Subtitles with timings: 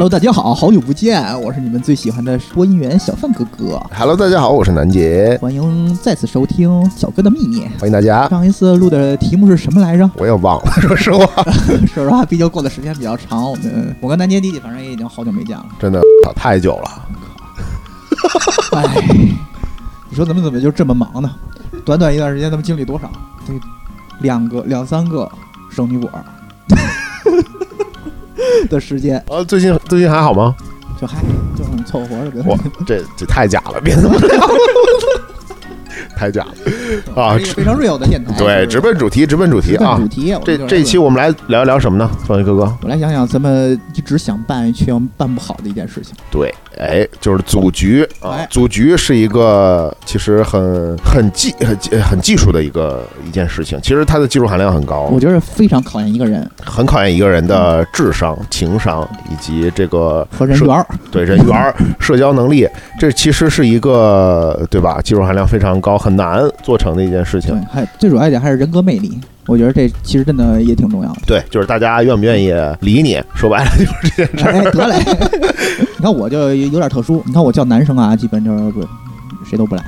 [0.00, 3.78] Hello，大家好，好久不见，我是你们最喜欢的播音员小范哥哥。
[3.94, 7.68] Hello，大家好，我是南杰，欢迎再次收听小哥的秘密。
[7.78, 8.26] 欢迎大家。
[8.30, 10.10] 上一次录的题目是什么来着？
[10.16, 11.44] 我也忘了，说实话，
[11.86, 15.66] 说实话，毕竟过的时间比较长，我们我跟南杰弟弟反正也已经好久没见了。
[15.78, 16.00] 真的
[16.34, 17.06] 太久了。
[18.80, 19.04] 哎，
[20.08, 21.30] 你说咱们怎么就这么忙呢？
[21.84, 23.12] 短短一段时间，咱们经历多少？
[23.46, 23.52] 这
[24.20, 25.30] 两个、两三个
[25.70, 26.08] 圣女果
[28.68, 30.54] 的时间，呃，最近最近还好吗？
[31.00, 31.18] 就还
[31.56, 32.42] 就很凑合着呗。
[32.44, 34.46] 我这这太假了，别这么聊，
[36.20, 37.38] 太假了啊！
[37.56, 38.34] 非常 real 的电台。
[38.36, 40.06] 对，直奔主题，直奔主题啊主！
[40.06, 40.36] 题。
[40.44, 42.10] 这这一期我们来聊一聊什么呢？
[42.26, 46.14] 双鱼哥哥，我来想想，咱们一直想办却又办不好的一件事情。
[46.30, 48.46] 对，哎，就是组局啊哎。
[48.50, 60.86] 组局是一个其实很很技很技很技术的一个一件事情，其实它的技术含量很高我，觉得非常考验一个人很考验一个人的智商、情商以及这个和人缘儿。
[61.10, 65.00] 对人缘儿、社交能力，这其实是一个对吧？
[65.02, 69.18] 技术含量非常高、很难做成的一件事情对。，还最主要一点还是人格魅力。
[69.46, 71.20] 我觉得这其实真的也挺重要的。
[71.26, 74.52] 对，就是大家愿不愿意理你，说白了就是这件事儿。
[74.52, 74.96] 哎，得嘞！
[75.98, 78.86] 你看我就有点特殊，你看我叫男生啊，基本就是
[79.48, 79.82] 谁都不来；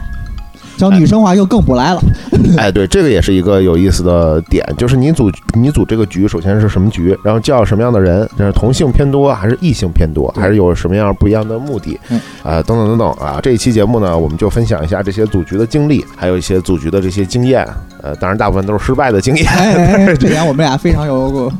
[0.82, 2.02] 叫女生话，又更不来了。
[2.58, 13.38] 哎，对，这个也是一个有意思的点，就是你组你组这个局，首先是什么局，然后叫什么样的人，这是同性偏多还是异性偏多，还是有什么样不一样的目的，嗯啊、等等等等啊。
[13.40, 17.64] 这一期节目呢，我们就分享一下这些组局的经历，还有一些组局的这些经验，
[18.02, 19.46] 呃，当然大部分都是失败的经验。
[19.46, 21.52] 哎哎，哎 这点我们俩非常有过。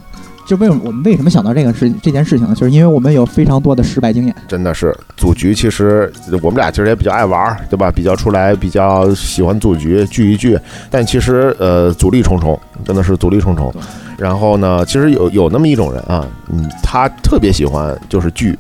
[0.47, 2.55] 就为我们为什么想到这个事这件事情呢？
[2.55, 4.35] 就是因为我们有非常多的失败经验。
[4.49, 6.12] 真的是组局，其实
[6.43, 7.91] 我们俩其实也比较爱玩儿，对吧？
[7.91, 10.59] 比较出来，比较喜欢组局聚一聚，
[10.91, 13.72] 但其实呃阻力重重，真的是阻力重重。
[14.19, 18.59] 然后呢，其实有有那么一种人啊，嗯，他特别喜欢就是聚，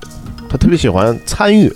[0.48, 1.72] 他特别喜欢参与，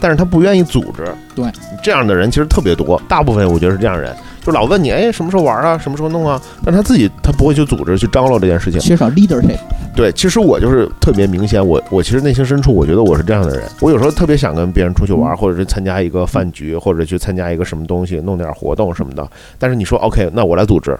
[0.00, 1.04] 但是他不愿意组织。
[1.34, 1.44] 对，
[1.82, 8.80] 这样的人其实特别多，大部分我觉得是这样人，就老问你，哎，什么时候玩啊，什么时候弄啊，但他自己他不会去组织去张罗这件事情。
[8.80, 9.56] 缺少 leadership，
[9.94, 13.62] 对，其实我就是特别明显，我我其实内心深处，我觉得我是这样的人。
[13.80, 19.26] 我有时候特别想跟别人出去玩，嗯或者是参加一个饭局，或者去参加一个什么东西，弄点活动什么的。
[19.58, 20.90] 但是你说 OK，那我来组织，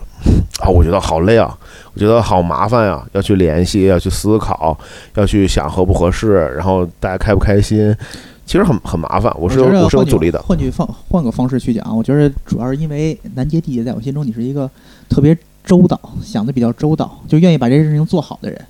[0.61, 1.55] 啊，我觉得好累啊，
[1.93, 4.79] 我觉得好麻烦呀、要去联系，要去思考，
[5.17, 7.95] 要去想合不合适，然后大家开不开心，
[8.51, 9.33] 其实很很麻烦。
[9.39, 10.43] 我是我是有阻力的。
[10.43, 14.69] 换句方换个方式去讲，我觉得主要是因为南杰弟弟在我心中你是一个
[15.09, 18.61] 特别周到、想的比较周到，就愿意把这件事情做好的人。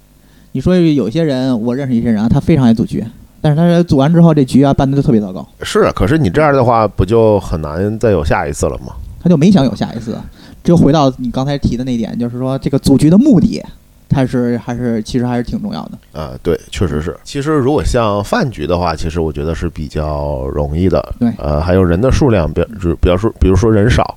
[0.53, 3.03] 你说有些人，我认识一些人啊，他非常爱组局，
[3.41, 8.93] 但是他组完之后这局啊办的就特别糟糕，是，可是你这样的话，不就很难再有下一次了吗？
[9.23, 10.15] 他就没想有下一次。
[10.63, 13.65] 这就回到你刚才提的那点，就是说这个组局的目的，
[14.11, 16.21] 它是还是其实还是挺重要的。
[16.21, 17.17] 啊，对，确实是。
[17.25, 21.15] 其实如果像饭局的话，其实我觉得是比较容易的。
[21.19, 24.17] 对呃，还有人的数量，比就比方说，比如说人少，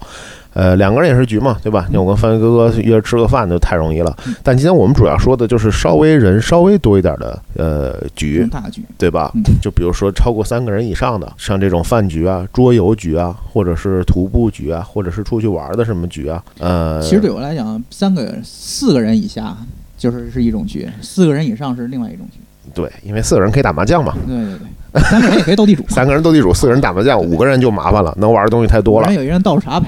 [0.54, 1.88] 呃，两个人也是局嘛，对吧？
[1.92, 4.36] 你我跟范哥哥约着吃个饭就太容易了嗯。
[4.44, 9.44] 但今天我们主要说的就是稍微人稍微多一点的呃局，大局，对吧嗯？
[9.62, 19.56] 就比如说超过三个人以上的，像这种饭局啊、桌游局啊，或者是徒步局啊，或者是出去玩的什么局啊，呃，其实对我来讲，三个人、四个人以下
[20.03, 22.40] 就是是一种局，四个人以上是另外一种局。
[22.74, 24.59] 对，因为四个人可以打麻将嘛，对对
[24.91, 25.81] 对，三个人也可以斗地主。
[25.88, 29.16] 三个人斗地主，四个人打麻将，五个人就麻烦了，能玩的东西太多了人。
[29.16, 29.88] 有一人倒茶呗。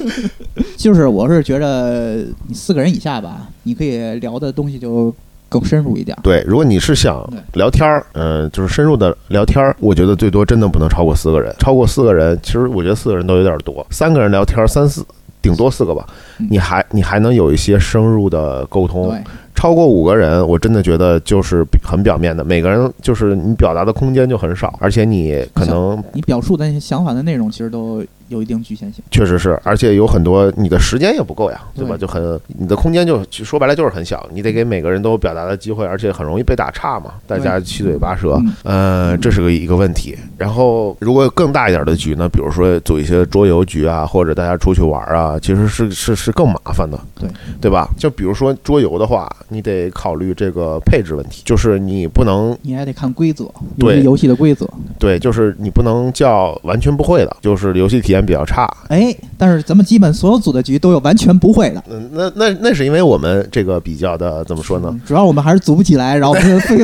[0.76, 5.14] 就是我是觉得你四个人以下吧，你可以聊的东西就
[5.48, 6.14] 更深入一点。
[6.22, 11.54] 对，如果你是想聊天儿，嗯、就是深入的聊天儿，我觉得最多真的不能超过四个人。
[11.58, 13.86] 超过四个人，其实我觉得四个人都有点多。
[13.90, 15.02] 三个人聊天儿，三四
[15.46, 16.04] 顶多四个吧
[16.40, 19.16] 嗯，你还你还能有一些深入的沟通。
[19.54, 29.02] 超过五个人，我真的觉得就是很表面的，每个人就是你表达的空间就很少，而且你可能你表述的那些想法的内容，其实都有一定局限性。
[29.10, 31.96] 确实是，而且有很多你的时间也不够呀，对吧？
[31.96, 40.16] 对就很你的空间就就说白了就是很小，你得给每个人都有表达的机会，而且很容易被打岔嘛，大家七嘴八舌，嗯呃，这是个一个问题。
[40.36, 47.28] 然后如果更大一点的局呢，比如说组一些桌游局啊，或者大家出去玩啊，其实是是是更麻烦的，对
[47.60, 47.88] 对吧？
[47.96, 53.48] 就比如说桌游的话，你得考虑这个配置问题，就是你不能你还得看规则，
[53.78, 54.68] 对游戏的规则。
[54.98, 58.66] 对，就是你不能叫完全不会的，就是游戏体验比较差。
[58.88, 61.82] 哎，但是咱们基本所有组的局都有完全不会的。
[61.90, 64.88] 嗯，那那那是因为我们这个比较的怎么说呢？
[64.90, 66.78] 嗯主要我们还是组不起来，然后我们疯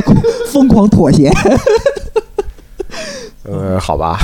[0.49, 1.31] 疯狂妥协。
[3.45, 4.19] 呃，好吧，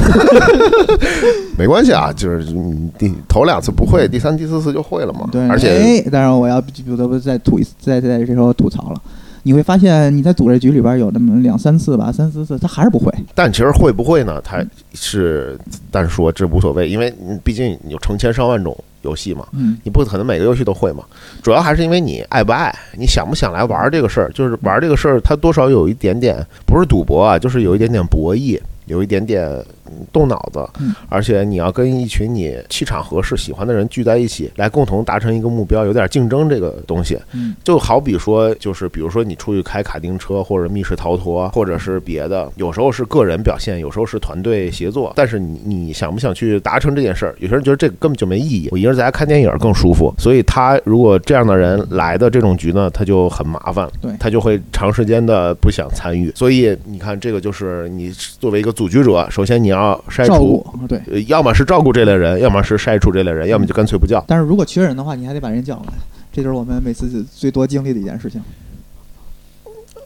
[1.58, 5.28] 没关系啊，就是你第头两次不会，第三、第四次就会了嘛。
[5.32, 9.00] 对，而且哎，当然我要不得不再吐一次，再在这时候吐槽了。
[9.48, 13.10] 你会发现你在组这局里边有那么两三次吧，三四次他还是不会。
[13.34, 14.42] 但其实会不会呢？
[14.42, 14.62] 他
[14.92, 15.58] 是，
[15.90, 21.02] 但是说这无所谓，因为你毕竟有成千上万种游戏嘛，嗯你不可能每个游戏都会嘛。
[21.42, 24.30] 主要还是因为你爱不爱，你想不想来玩这个事儿。
[24.34, 29.64] 就是玩这个事儿，它多少有一点点不是赌博啊，就是有一点点博弈，有一点点嗯
[30.12, 37.18] 动脑子嗯，而且你要跟一群你气场合适、喜欢的人聚在一起，来共同达成一个目标，有点竞争这个东西。
[37.32, 45.12] 嗯就好比说，就是比如说你出去开卡丁车，或者密室逃脱，或者是别的，有时候是个人表现，有时候是团队协作。
[45.16, 47.34] 但是你你想不想去达成这件事儿？
[47.38, 50.12] 有些人觉得这个根本就没意义，我一个人在家看电影更舒服。
[50.18, 56.32] 所以他如果这样的人来的这种局呢，他就很麻烦，对他就会长时间的不想参与。
[56.34, 59.77] 所以你看，这个就是你作为一个组局者，首先你要
[60.08, 60.86] 筛照除顾。
[60.86, 64.22] 对，呃要么是照顾这类人，要么是筛除这类人，要么就干脆不叫。
[64.26, 65.92] 但是如果缺人的话，你还得把人叫过来，
[66.32, 68.42] 这就是我们每次最多经历的一件事情。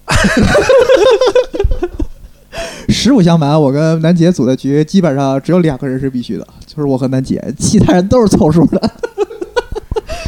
[2.89, 8.91] 实不相瞒，我跟南姐组的局基本上只有两个人是必须的，就是我和南姐，其他人都是凑数的。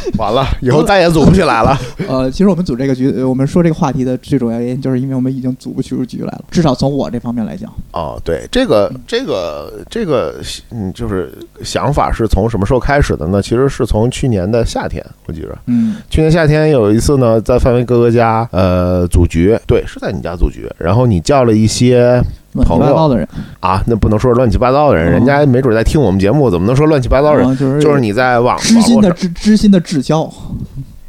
[0.17, 1.77] 完了，以后再也组不起来了。
[2.07, 6.45] 呃，其实我们组这个局，呃我们说这个话题的最主要原因，就是因为我们已经组不出局来了。
[6.51, 10.41] 至少从我这方面来讲，哦，对，这个这个这个，
[10.71, 11.31] 嗯，就是
[11.63, 13.41] 想法是从什么时候开始的呢？
[13.41, 22.21] 其实是从去年的夏天，我记着，嗯，去年夏天有一次呢，在范围哥哥家，呃，组局，对，是在你家组局，然后你叫了一些
[22.55, 23.27] 乱七八糟的人，
[23.59, 27.47] 啊，那不能说是乱七八糟的人，哦人家没准在听我们节目，怎么能说乱七八糟人？
[27.47, 30.23] 啊就是就是你在网知心的知知心的至交，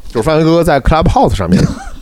[0.08, 1.62] 就是范伟哥哥在 Clubhouse 上面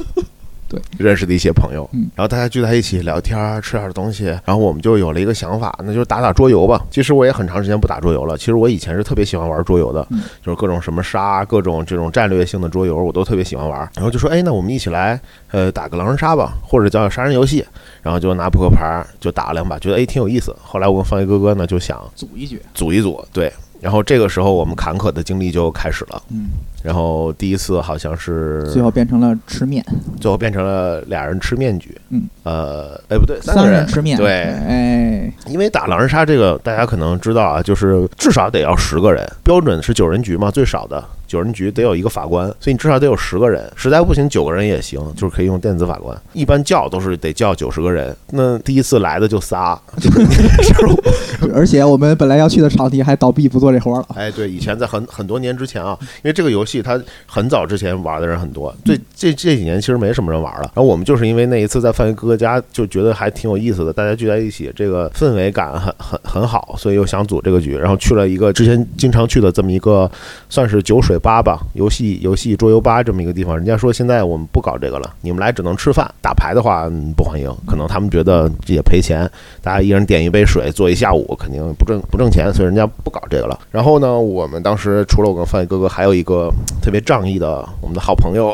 [0.75, 6.85] 对认识的一些朋友，嗯然后大家聚在一起聊天儿，吃点东西，然后我们就有了一个想法，那就是打打桌游吧。
[6.91, 13.79] 其实我也很长时间不打桌游了，其实我以前是特别喜欢玩桌游的，嗯就是各种什么杀，各种这种战略性的桌游，我都特别喜欢玩。
[13.94, 17.65] 然后就说，哎，那我们一起来，呃，打个狼人杀吧，或者叫杀人游戏。
[18.03, 20.55] 然后就拿扑克牌儿就打了两把，觉得哎挺有意思。
[20.62, 23.50] 后来我跟方一哥哥呢就想组一局，组一组，对。
[23.85, 26.23] 然后这个时候我们坎坷的经历就开始了。
[26.31, 26.47] 嗯，
[26.83, 29.85] 然后第一次好像是最后变成了吃面，
[30.19, 31.95] 最后变成了俩人吃面局。
[32.09, 33.87] 嗯，呃，哎不对，三个人。
[33.87, 41.05] 吃面，对，哎，因为打狼人杀这个大家可能知道啊，就是至少得要十个人，标准是九人局嘛，最少的
[41.35, 46.17] 九人局得有一个法官，所以你至少得有十个人，实在不行九个人也行，就是可以用电子法官。
[46.33, 49.77] 一般叫都是得叫九十个人，那第一次来的就仨，
[51.53, 60.71] 而且我们本来要去的场地还倒闭不做这活了，哎，对，以前在很很多年之前啊，因为这个游戏它很早之前玩的人很多，这这这几年其实没什么人玩了。
[60.75, 70.09] 然后我们就是因为那一次在范围哥哥家就觉得还挺有意思的，大家聚在一起，这个氛围感很很很好，所以又想组这个局，然后去了一个之前经常去的这么一个
[70.49, 73.56] 算是酒水吧吧，游戏游戏桌游吧这么一个地方。
[73.56, 79.26] 人家说现在我们不搞这个了，你们来只能吃饭，打牌的话、嗯不欢迎，可能他们觉得也赔钱，
[79.62, 83.59] 大家一人点一杯水，坐一下午，肯定不挣不挣钱，所以人家不搞这个了。
[83.71, 88.53] 然后呢，我们当时除了我跟范宇哥哥，还有一个特别仗义的我们的好朋友，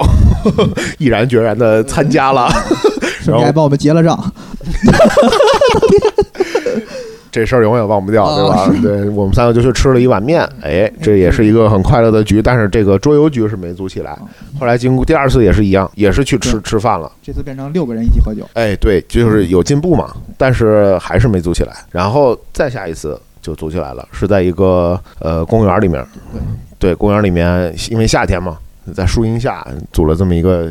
[0.98, 2.48] 毅然决然的参加了。
[3.26, 4.32] 然后还帮我们结了账，
[7.30, 8.62] 这事儿永远忘不掉，对吧？
[8.62, 12.42] 啊 对我们三个就去吃了一碗面，哎，这也是一个很快乐的局。
[12.42, 14.18] 但是这个桌游局是没组起来。
[14.58, 17.10] 后来经过第二次也是一样，也是去吃吃饭了。
[17.22, 21.72] 这次变成六个人一起喝酒，哎，对，就是有进步嘛，但是还是没组起来。
[21.90, 26.04] 然后再下一次就组起来了，是在一个呃公园里面，
[26.78, 28.58] 对，公园里面，因为夏天嘛，
[28.94, 30.68] 在树荫下组了这么一个。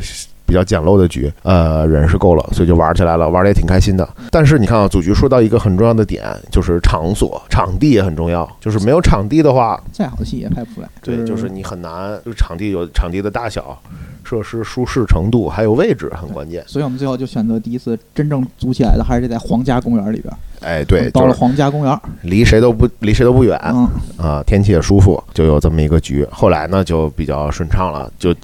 [0.50, 4.06] 比较简陋的局，呃，人是够了，所以就玩起来了，玩的也挺开心的。
[4.32, 8.50] 但是你看啊，组局说到一个很重要的点，就是场所、场地也很重要。
[8.60, 10.88] 就是没有场地的话，再好的戏也拍不出来。
[11.00, 13.80] 对，就是你很难，就是场地有场地的大小、
[14.24, 16.64] 设施舒适程度，还有位置很关键。
[16.66, 20.34] 所以我们最后就选择第一次真正组起来的，还是在皇家公园里边。
[20.62, 23.88] 哎，对，到了就是皇家公园，离谁都不离谁都不远嗯，
[24.18, 26.26] 啊，天气也舒服，就有这么一个局。
[26.32, 28.36] 后来呢，就比较顺畅了，就嗯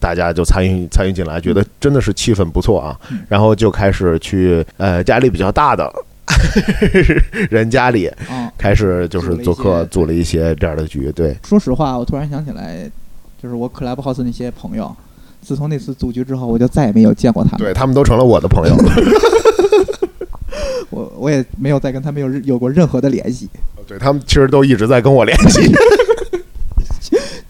[0.00, 5.92] 大家就参与参与进来，觉得真的是气氛不错啊嗯，然后就开始去呃家里比较大的
[7.50, 11.12] 人家里啊，开始就是做客，组组了一些这样的局。
[11.12, 12.90] 对，说实话，我突然想起来，
[13.42, 14.94] 就是我 Clubhouse 那些朋友，
[15.40, 17.58] 自从那次组局之后，我就再也没有见过他们。
[17.58, 18.92] 对他们都成了我的朋友了。
[20.90, 23.48] 我我也没有再跟他们有有过任何的联系。
[23.86, 25.72] 对他们其实都一直在跟我联系。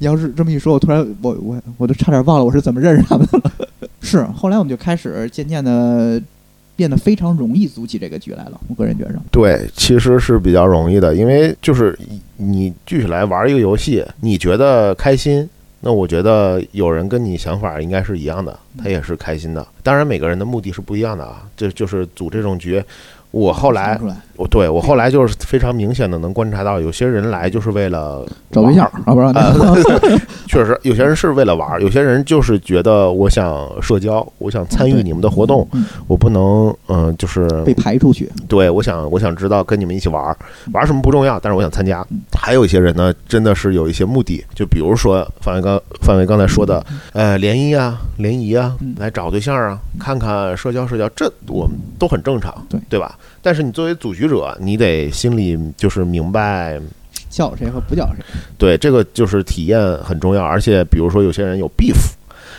[0.02, 3.52] 你要是这么一说，我突然我我我都差点忘了我是怎么认识他们的了。
[4.02, 6.20] 是，后来我们就开始渐渐的
[6.74, 8.60] 变得非常容易组起这个局来了。
[8.66, 11.96] 我个人觉着，对，其实是比较容易的，因为就是
[12.38, 15.48] 你聚起来玩一个游戏，你觉得开心，
[15.82, 19.64] 那我觉得有人跟你想法应该是一样的，他也是开心的。
[19.84, 21.48] 当然，每个人的目的是不一样的啊。
[21.56, 22.82] 这就是组这种局，
[23.30, 24.00] 我后来
[24.36, 38.30] 我对我后来就是非常明显的能观察到，有些人来就是为了找对象啊，不是那个 确实，有些人是为了玩儿，有些人就是觉得我想社交，我想参与你们的活动，嗯我不能，嗯、就是被排出去。
[38.48, 40.36] 对我想，我想知道跟你们一起玩儿，
[40.72, 42.20] 玩什么不重要，但是我想参加嗯。
[42.32, 53.18] 还有一些人呢，真的是有一些目的，就比如说范伟刚范伟刚才说的，呃，联谊啊，联谊啊嗯，来找对象啊，看看社交社交，这我们都很正常，对对吧？
[53.40, 56.80] 但是你作为组局者，你得心里就是明白。
[57.30, 58.22] 叫谁和不叫谁，
[58.58, 61.96] 对，这个就是体验很重要，而且比如说有些人有 beef，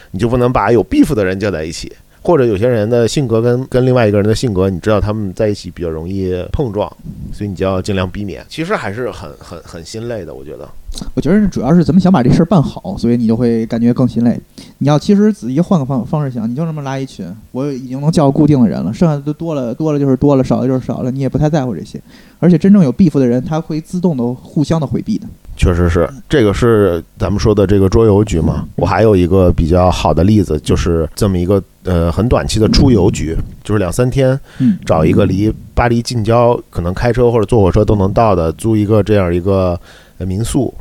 [0.10, 6.92] 你就不能把有 beef 的人叫在一起，或者有些人的性格跟跟另外一个人的性格，你知道他们在一起比较容易碰撞，
[7.32, 8.44] 所以你就要尽量避免。
[8.50, 10.68] 其实还是很很很心累的，我觉得。
[11.14, 14.40] 我觉得主要是咱们想把这事儿办好，所以你就会感觉更心累。
[14.80, 22.02] 你要其实仔细换个方方式想，你就这么拉一群，我已经能叫固定的人了，剩下的都多了多了就是多了，少了就是少了，你也不太在乎这些。
[22.40, 25.26] 而且真正有 beef 的人，他会自动的互相的回避的。
[25.56, 28.68] 确实是，这个是咱们说的这个桌游局嘛。
[28.76, 39.80] 我还有一个比较好的例子，就是这么一个呃很短期的出游局，就是两三天，嗯，找一个离巴黎近郊可能开车或者坐火车都能到的，租一个这样一个
[40.18, 40.74] 呃民宿，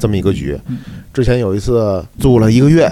[0.00, 0.78] 这么一个局嗯。
[1.14, 2.90] 之前有一次租了一个月，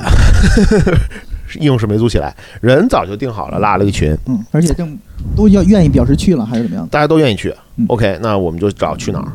[1.61, 4.97] 硬是没租起来，人早就定好了，拉了个群，嗯，而且正
[5.35, 6.87] 都要愿意表示去了还是怎么样？
[6.89, 7.87] 大家都愿意去嗯。
[7.89, 9.33] OK，那我们就找去哪儿。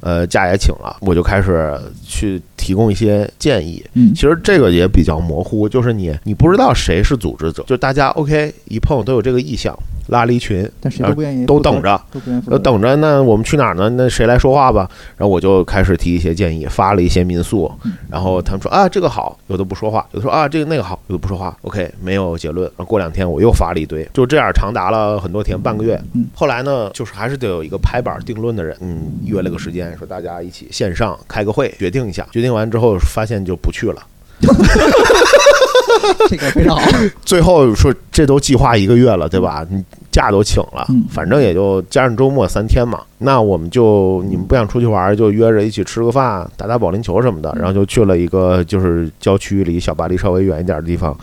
[0.00, 3.84] 呃，假也请了，我就开始去提供一些建议。
[3.94, 9.72] 嗯其实这个也比较模糊，就是你你不知道谁是组织者，就大家 OK 一碰都有这个意向，
[10.08, 12.42] 拉了一群，但谁都不愿意都等，着，都不愿意。
[12.50, 13.88] 呃，等着，那我们去哪儿呢？
[13.90, 14.88] 那谁来说话吧？
[15.16, 17.70] 然后我就开始提一些建议，发了一些民宿，
[18.10, 21.56] 然后他们说啊这个好，有的不说话，有的说啊这个那个好，有的不说话。
[21.62, 22.66] OK，没有结论。
[22.76, 26.00] 然后过两天我又发了一堆，就这样长达了很多天，半个月。
[26.14, 32.26] 嗯后来呢，就是还是得有一个拍板定论的人，嗯，约了个时间，说大家一起线上开个会，决定一下。
[32.32, 34.02] 决定完之后，发现就不去了。
[36.28, 36.82] 这个非常好。
[37.24, 39.66] 最后说这都计划一个月了，对吧？
[39.70, 43.00] 你假都请了嗯，反正也就加上周末三天嘛。
[43.18, 47.54] 那我们就你们不想出去玩，就约着一起吃个饭、打打保龄球什么的。
[47.56, 51.16] 然后就去了一个就是郊区离小巴黎稍微远一点的地方，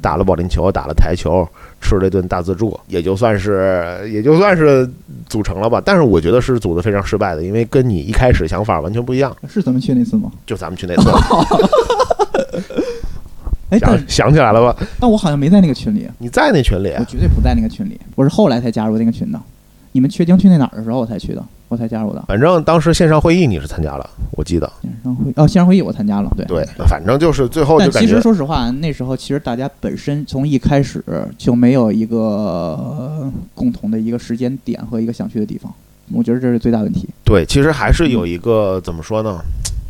[0.00, 1.46] 打了保龄球，打了台球，
[1.80, 4.88] 吃了一顿大自助，也就算是也就算是
[5.28, 5.80] 组成了吧。
[5.82, 9.34] 但是我觉得是组的非常失败的，因为跟你一开始想法完全不一样。
[9.48, 10.30] 是咱们去那次吗？
[10.44, 11.08] 就咱们去那次，
[13.70, 14.86] 哎，但想想起来了吧？
[15.00, 19.40] 但我好像没在那个群里，你在那群里我绝对不在那个群里，我是后来才加入那个群的。
[19.92, 22.24] 你们确定去那哪儿的时候我才去的，我才加入的。
[22.26, 24.68] 反正当时线上会议你是参加了，我记得。
[24.82, 26.44] 线上会哦，线上会议我参加了，对。
[26.46, 31.00] 对，反正就是最后就但其实觉说实话，那时候其实大家本身从一开始
[31.38, 35.72] 就没有一个呃共同的一个时间点和一个想去的地方，
[36.12, 37.08] 我觉得这是最大问题。
[37.24, 39.38] 对，其实还是有一个怎么说呢，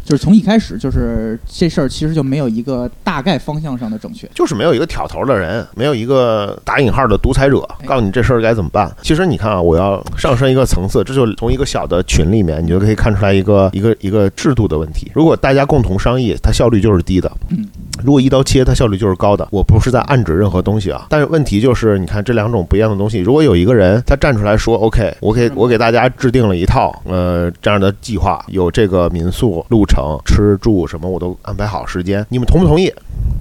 [0.04, 4.28] 就是从一开始就是这事儿其实就没有一个大概方向上的正确。
[4.34, 8.94] 就是没有一个挑头的人，没有一个打引号的独裁者，哎告诉你这事儿该怎么办。
[9.02, 15.10] 其实你看啊，我要上升一个层次，这就从一个小的群里面，你就可以看出来一个一个一个制度的问题。
[15.14, 17.30] 如果大家共同商议，它效率就是低的。
[17.48, 17.66] 嗯。
[18.04, 19.48] 如果一刀切，它效率就是高的。
[19.50, 32.92] 我不是在暗指任何东西啊，但是问题就是，你看这两种不一样的东西，如果有一个人他站出来说，OK，我给我给大家制定了一套呃这样的计划，有这个民宿路程、吃住什么我都安排好时间，你们同不同意？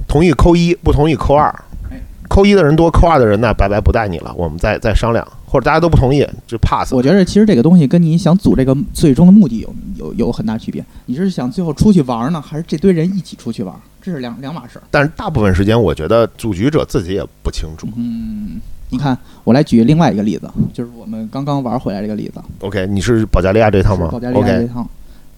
[0.07, 1.53] 同意扣一，不同意扣二
[1.91, 2.01] 哎。
[2.29, 6.93] 扣一的人多，扣二的人那拜拜不带你了，我们再再商量，或者大家都不同意就 pass。
[6.93, 10.83] 我觉得其实这个东西跟你想组这个最终的目的有有有很大区别。
[11.05, 13.75] 你是想最后出去玩呢，还是这堆人一起出去玩？
[14.03, 14.83] 这是两两码事儿。
[14.91, 17.87] 但是大部分时间，我觉得组局者自己也不清楚。
[17.95, 24.85] 嗯，你看，我来举另外一个例子，就是我们刚刚玩回来这个例子，OK，你是保加利亚这趟吗保加利亚这趟。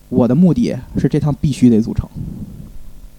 [0.10, 2.08] 我的目的是这趟必须得组成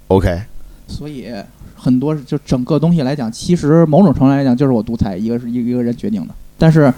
[0.09, 0.43] ，OK，
[0.89, 1.33] 所以
[1.75, 6.35] 很多就整个东西来讲，其实某种程度来讲就是我独裁，一个是一个人决定的。
[6.59, 6.93] 但是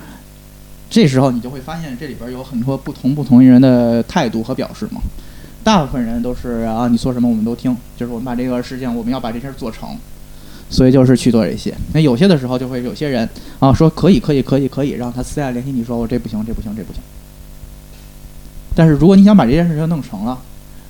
[0.90, 5.00] 这时候你就会发现，这里边有很多不同不同人的态度和表示嘛。
[5.64, 9.96] 大部分人都是啊，你说什么我们都听，就是我们把这个事情，我们要把这事儿做成，
[10.70, 11.74] 所以就是去做这些。
[11.92, 17.02] 那有些的时候就会有些人啊说可以可以可以可以，让他私下联系你说我这不行这不行这不行。
[18.74, 20.38] 但是如果你想把这件事情弄成了，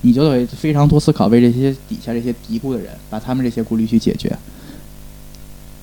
[0.02, 4.36] 你就得非常多思考，为这些底下这些嘀咕的人，把他们这些顾虑去解决。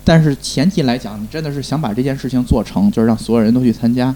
[0.06, 4.16] 但是前提来讲，你真的是想把这件事情做成，就是让所有人都去参加，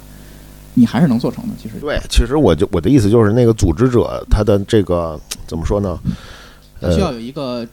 [0.80, 1.54] 你还是能做成的。
[1.62, 6.00] 其实，对，其实我就我的意思就是，那个组织者他的这个怎么说呢？
[6.80, 7.68] 呃需要有一个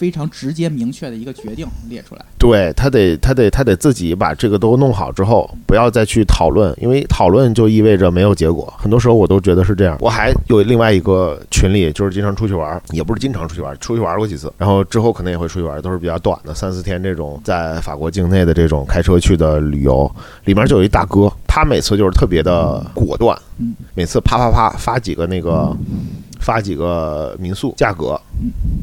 [0.00, 2.24] 非常直接明确的一个决定列出来。
[2.38, 8.72] 对他得他得他得自己把这个都弄好之后，不要再去讨论，因为讨论就意味着没有结果。
[8.78, 9.98] 很多时候我都觉得是这样。
[10.00, 20.10] 我还有另外一个群里，就是经常出去玩，也不是经常出去玩，出去玩过几次，然后之后可能也会出去玩，都是比较短的三四天这种，在法国境内的这种开车去的旅游，
[20.46, 25.76] 里面就有一大哥，他每次就是特别的果断嗯，每次啪啪啪发几个那个
[26.40, 28.18] 发几个民宿价格，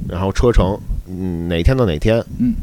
[0.08, 0.78] 然后车程，
[1.10, 2.54] 嗯，哪天到哪天，嗯，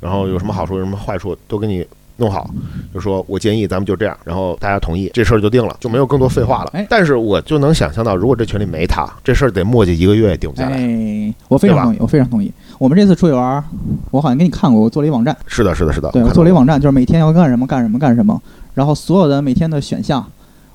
[0.00, 2.48] 然后有什么好处，有什么坏处，都给你弄好。
[2.94, 6.70] 就说我建议咱们就这样，然后大家同意，这事儿就定了，就没有更多废话了。
[6.72, 10.76] 哎但是我就能想象到，如果这群里没他，这事儿得磨叽一个月也定不下来。
[10.78, 12.52] 哎，我非常同意，我非常同意。
[12.78, 13.64] 我们这次出去玩儿，
[14.10, 15.36] 我好像给你看过，我做了一网站。
[15.46, 16.10] 是的，是的，是的。
[16.12, 18.40] 对我看做了一网站，就是每天要干什么干什么干什么，
[18.74, 20.24] 然后所有的每天的选项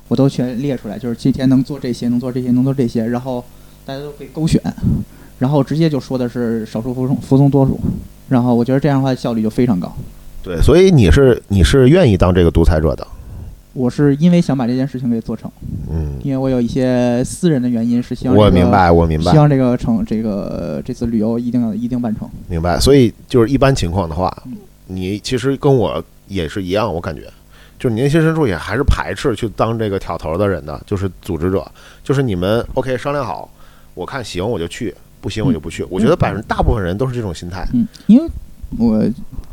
[0.08, 3.44] 我都全列出来，就是今天能做这些，能做这些，能做这些，然后
[3.86, 4.60] 大家都可以勾选，
[5.42, 7.76] 然后直接就说的是少数服从服从多数，
[8.28, 9.92] 然后我觉得这样的话效率就非常高。
[10.40, 13.04] 对，所以你是你是愿意当这个独裁者的，
[13.72, 15.50] 我是因为想把这件事情给做成，
[15.90, 22.30] 嗯，因为我有一些私人的原因，是希望、这个、我明白，我明白希，望这个成这个这次旅游一定要一定办成。
[22.46, 22.78] 明白。
[22.78, 24.56] 所以就是一般情况的话嗯，
[24.86, 27.22] 你其实跟我也是一样，我感觉。
[27.80, 31.68] 就是你内心深处也还是排斥去当这个挑头的人的，就是组织者，
[32.04, 33.50] 就是你们 OK 商量好，
[33.94, 35.86] 我看行我就去，不行我就不去。
[35.88, 37.66] 我觉得百分大部分人都是这种心态。
[37.72, 38.28] 嗯，因为
[38.76, 39.02] 我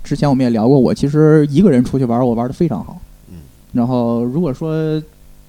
[0.04, 3.00] 之前我们也聊过，我其实一个人出去玩，我玩的非常好。
[3.30, 3.36] 嗯，
[3.72, 5.02] 然后如果说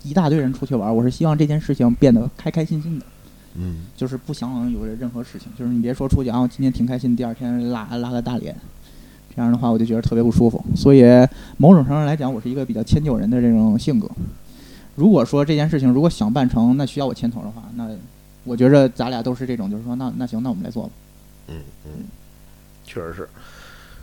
[0.03, 3.05] 一大堆人出去玩，我是希望这件事情变得开开心心的，
[3.55, 8.55] 嗯，就是不想有任何事情，就是你别说出去啊，我今天挺开心，第二天拉拉个大脸，
[9.35, 10.63] 这样的话我就觉得特别不舒服。
[10.75, 11.03] 所以
[11.57, 14.09] 某种程度上来讲，我是一个比较迁就人的这种性格。
[14.97, 17.89] 如果说这件事情如果想办成，那需要我牵头的话，那
[18.45, 20.91] 我觉着咱俩都是这种，就是说那那行，那我们来做吧。
[21.49, 22.05] 嗯嗯，
[22.85, 23.29] 确实是。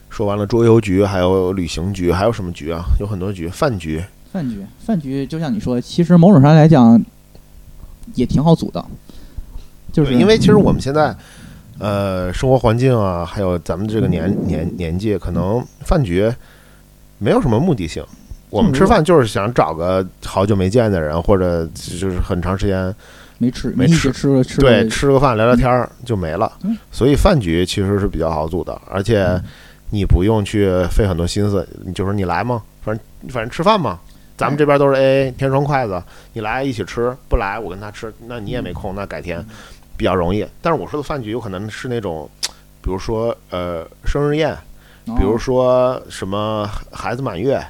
[0.10, 2.84] 说完了桌游局，还有旅行局，还有什么局啊？
[3.00, 4.04] 有很多局，饭局。
[4.32, 7.00] 饭局，饭局就像你说，其实某种上来讲
[8.16, 8.84] 也挺好组的，
[9.92, 11.16] 就是因为其实我们现在，
[11.78, 16.32] 呃，生活环境啊，还有咱们这个年年年纪，可能饭局
[17.18, 18.04] 没有什么目的性。
[18.50, 22.94] 我们吃饭就是想找个好久没见的人，或者就是很长时间
[23.40, 26.78] 没吃没吃吃了吃对吃个饭聊聊天儿就没了嗯。
[26.92, 29.40] 所以饭局其实是比较好组的，而且
[29.92, 32.64] 你不用去费很多心思，你就是你来吗？
[32.82, 34.00] 反正反正吃饭嘛，
[34.36, 36.02] 咱们这边都是 A A 天双筷子，
[36.34, 39.46] 你来一起吃，不来我跟他吃，那你也没空，那改天
[39.96, 40.46] 比较容易。
[40.62, 42.30] 但是我说的饭局有可能是那种，
[42.82, 44.56] 比如说呃生日宴，
[45.06, 47.62] 比如哦说什么孩子满月。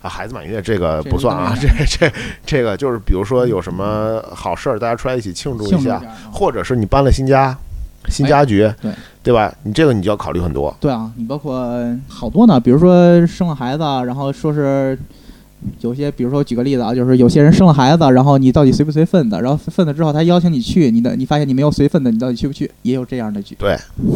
[0.00, 2.12] 啊，孩子满月这个不算啊，这这
[2.46, 6.00] 这个就是，比如说有什么好事儿，大家出来一起庆祝一下，
[6.32, 7.56] 或者是你搬了新家，
[8.08, 8.92] 新家局，哎对
[9.24, 9.52] 对吧？
[9.62, 10.74] 你这个你就要考虑很多。
[10.80, 11.60] 对啊，你包括
[12.08, 14.98] 好多呢，比如说生了孩子，然后说是
[15.80, 22.70] 有些，比如说举个例子啊，就是有些人生了孩子，然后你到底随不随份子，然后份子之后他邀请你去，你的你发现你没有随份子，你到底去不去？
[22.82, 23.56] 也有这样的局。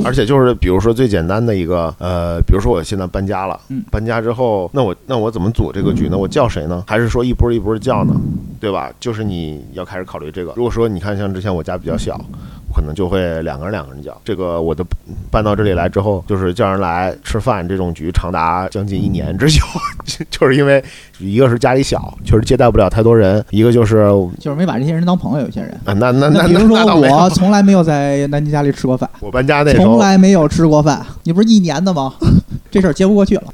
[0.05, 6.17] 而且就是比如说最简单的一个，呃，比如说我现在搬家了，嗯搬家之后，那我那我怎么组这个局呢？
[6.19, 6.85] 我叫谁呢？
[6.87, 8.15] 还是说一波一波叫呢？
[8.61, 8.93] 对吧？
[9.01, 10.53] 就是你要开始考虑这个。
[10.57, 12.21] 如果说你看像之前我家比较小，
[12.62, 14.21] 我可能就会两个人两个人叫。
[14.25, 14.85] 这个我的
[15.31, 19.61] 搬到这里来之后，就是叫人来吃饭这种局长达将近一年之久，
[20.31, 20.83] 就是因为
[21.19, 24.07] 一个是家里小，确实接待不了太多人；一个就是
[24.41, 25.71] 就是没把这些人当朋友，有些人。
[25.85, 31.05] 啊，那那那那比如说我从来没有在南京家里吃过饭，我搬家那时从，来没有吃过饭。
[31.25, 32.15] 你不是一年的吗？
[32.71, 33.45] 这事儿接不过去了，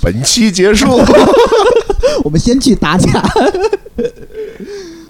[0.00, 0.86] 本期结束。
[2.22, 3.10] 我们先去打架。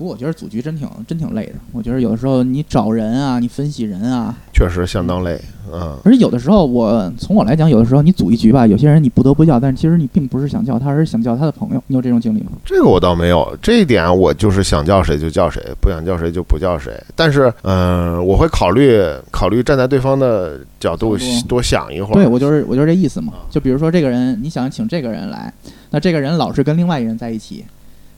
[0.04, 1.54] 不过我觉得组局真挺真挺累的。
[1.72, 5.40] 我觉得有的时候你找人啊，你分析人啊，确实相当累，
[5.72, 11.82] 嗯，而且有的时候我从我来讲，有的时候你组一局吧，有些人你不得不叫，但是其实你并不是想叫他，而是想叫他的朋友。
[11.86, 12.52] 你有这种经历吗？
[12.66, 16.92] 这个我倒没有，这一点我就是想叫谁就叫谁，不想叫谁就不叫谁。
[17.16, 21.16] 但是，嗯、我会考虑考虑站在对方的角度
[21.48, 22.14] 多想一会儿。
[22.16, 23.48] 对我就是我就是这意思嘛啊。
[23.48, 25.50] 就比如说这个人，你想请这个人来，
[25.88, 27.64] 那这个人老是跟另外一个人在一起。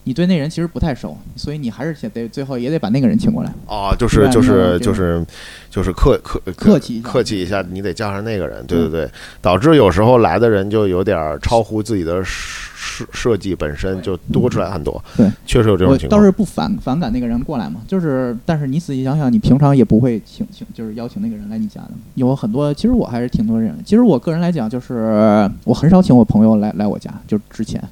[0.06, 5.26] 你对那人其实不太熟，所以你还是得得最后也得把那个人请过来，哦，就是就是就是
[5.68, 8.64] 就是客客客气客气一下，你得叫上那个人。
[8.66, 9.10] 对对对，
[9.42, 15.02] 导致有时候来的人就有点儿超乎自己的设设计本身，就多出来很多。
[15.16, 16.20] 对，确实有这种情况。
[16.20, 21.90] 倒是不反反感那个人过来嘛，就是但是你仔细想想，你平常也不会请请就是邀请那个人来你家的。
[22.14, 23.76] 有很多，其实我还是挺多人。
[23.84, 27.82] 其实我个人来讲，就是我很少请我朋友来来我家，就之前，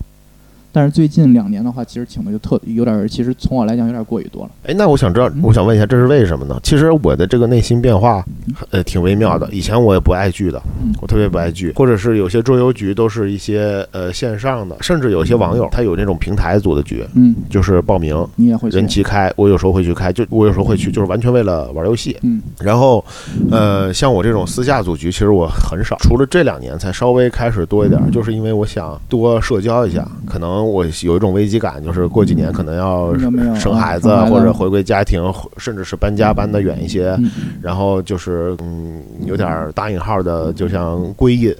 [0.74, 4.50] 但是最近两年的话，其实请的就特有点儿，其实从我来讲有点儿过于多了。
[4.66, 6.58] 哎，那我想知道嗯，我想问一下，这是为什么呢？
[6.64, 8.24] 其实我的这个内心变化，
[8.70, 9.48] 呃，挺微妙的。
[9.52, 22.16] 以前我也不爱剧的嗯，我特别不爱剧，或者是有些桌游局都是一些呃线上的，甚至有些网友他有那种平台组的局，嗯，就是报名你也会去人齐开，我有时候会去开，就我有时候会去，就是完全为了玩游戏。
[22.22, 23.04] 嗯然后，
[23.50, 30.04] 呃，像我这种私下组局，其实我很少，除了这两年才稍微开始多一点儿，就是因为我想多社交一下。
[30.26, 33.16] 可能我有一种危机感，就是过几年可能要
[33.54, 35.22] 生孩子，或者回归家庭，
[35.56, 37.18] 甚至是搬家搬得远一些。
[37.62, 41.54] 然后就是嗯，有点儿打引号的，就像归隐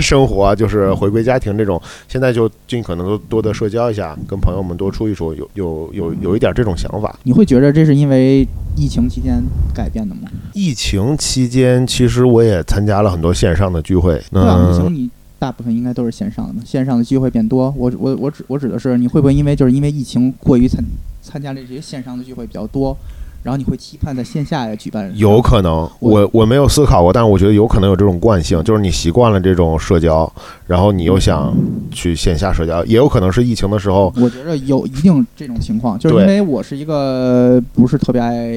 [0.00, 1.80] 生活，就是回归家庭这种。
[2.08, 7.18] 现在就尽可能多多的社交一下，跟朋友们多处一处，有有有有一点这种想法。
[7.22, 9.42] 你会觉得这是因为疫情期间
[9.74, 10.22] 改变的吗？
[10.52, 14.20] 疫情期间，其实我也参加了很多线上的聚会。
[14.32, 17.72] 嗯情你大部分应该都是线上的，线上的机会变多。
[17.76, 20.84] 我我我指我指的是，你会不会因为就是因为疫情过于参
[21.22, 22.96] 参加了这些线上的聚会比较多，
[23.42, 25.10] 然后你会期盼在线下也举办？
[25.16, 30.30] 有可能，我我没有思考过，但是我觉得有可能有这种惯性，就是你习惯了这种社交，
[30.66, 31.54] 然后你又想
[31.90, 38.52] 去线下社交，也有可能是疫情的时候，我觉得有一定这种情况，就是因为我是一个不是特别爱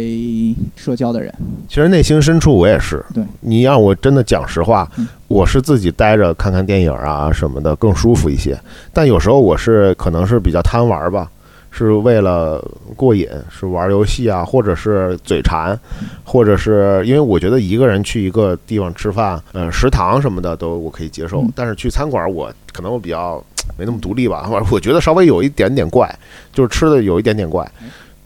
[0.76, 1.34] 社交的人。
[1.70, 3.06] 其实内心深处我也是。
[3.14, 8.60] 对你让我真的讲实话嗯，我是自己待着看看电影啊什么的更舒服一些，
[8.92, 11.30] 但有时候我是可能是比较贪玩吧。
[11.72, 12.62] 是为了
[12.96, 15.78] 过瘾，是玩游戏啊，或者是嘴馋，
[16.24, 23.44] 或者是因为我觉得一个人去一个地方吃饭，呃，食堂什么的都我可以接受，嗯但是去餐馆我可能我比较
[23.78, 26.14] 没那么独立吧， 我觉得稍微有一点点怪，
[26.52, 27.66] 就是吃的有一点点怪，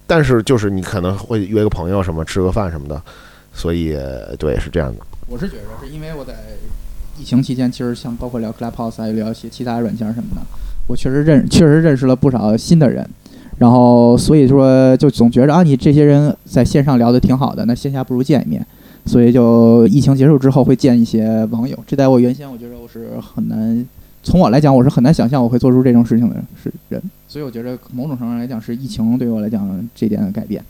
[0.07, 2.99] 但是就是你可能会约个朋友什么吃个饭什么的，
[3.53, 3.95] 所以
[4.39, 5.05] 对是这样的。
[5.27, 6.33] 我是觉得是因为我在
[7.17, 10.41] 疫情期间，其实像包括聊 Clubhouse 还有聊一些其他软件什么的，
[10.87, 13.07] 我确实认确实认识了不少新的人。
[13.57, 18.65] 然后所以说就总觉着啊，你这些人在线上聊的挺好的，那线下不如见一面。
[19.05, 23.85] 所以就疫情结束之后会见一些网友，这在我原先我觉得我是很难，
[24.23, 26.99] 从我来讲我是很难想象我会做出这种事情的是人。
[27.27, 30.63] 所以我觉得某种程度上来讲是疫情对于我来讲这点的改变。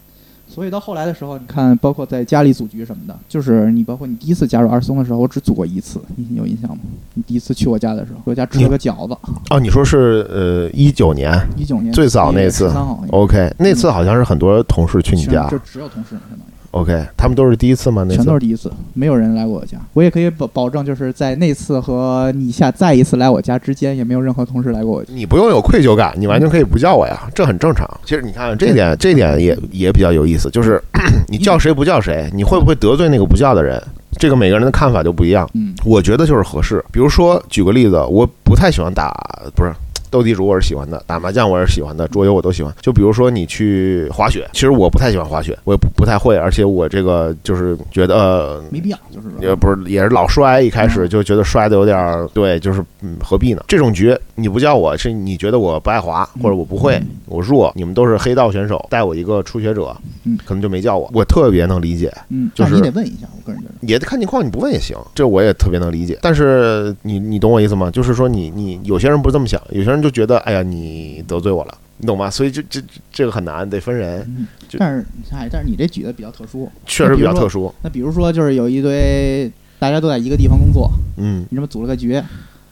[0.56, 6.78] 所以到后来的时候，你看，包括在家里组局什么的，就是你包括你第一次加入二松的时候，我只组过一次，你你有印象吗？
[7.14, 9.18] 你第一次去我家的时候，我家吃了个饺子，
[9.50, 16.55] 哦，你说是呃一九年一九年最早那次三号，，OK，那次好像是很多同事去你家就只有同事相当于。
[16.76, 18.06] ，OK，他们都是第一次吗？
[18.06, 19.78] 那全都是第一次，没有人来过我家。
[19.94, 25.14] 我也可以保保证，就是在那次和你下再一次来我家之间，也没有任何同事来过我家。
[25.14, 27.90] 你不用有愧疚感，你完全可以不叫我呀，这很正常。
[28.04, 30.82] 其实你看这点，这点也也比较有意思，就是
[31.30, 33.82] 你叫谁不叫谁，你会不会得罪那个不叫的人？
[34.18, 35.50] 这个每个人的看法就不一样。
[35.54, 36.84] 嗯我觉得就是合适。
[36.92, 39.14] 比如说，举个例子，我不太喜欢打，
[39.54, 39.74] 不是
[40.16, 42.74] 斗地主，我是喜欢的；打麻将我也是喜欢的，桌游我都喜欢。
[42.80, 48.16] 就比如说你去滑雪，其实我不太喜欢滑雪，我也不不太会，而且我这个就是觉得。
[48.16, 53.62] 呃没必要，就是也不是，也是老摔，一开始就觉得摔的有点儿，对，就是嗯，何必呢？
[53.68, 63.74] 这种局你不叫我，是你觉得我不爱滑，或者我不会，我弱，你们都是黑道选手，带我一个初学者嗯，可能就没叫我，我特别能理解，嗯，就是你得问一下，我个人觉得。
[63.82, 66.18] 也得看情况，你不问也行，这我也特别能理解。
[66.22, 67.92] 但是你你懂我意思吗？
[67.92, 72.30] 就是说你你有些人不是这么想，有些人就觉得哎呀你得罪我了，你懂吗？
[72.30, 76.70] 所以这这这这个很难，得分人，但是哎，但是你这举的比较特殊。
[76.86, 77.74] 确实比较特殊。
[77.82, 82.22] 那比如说，就是有一堆大家都在一个地方工作，嗯，你这么组了个局，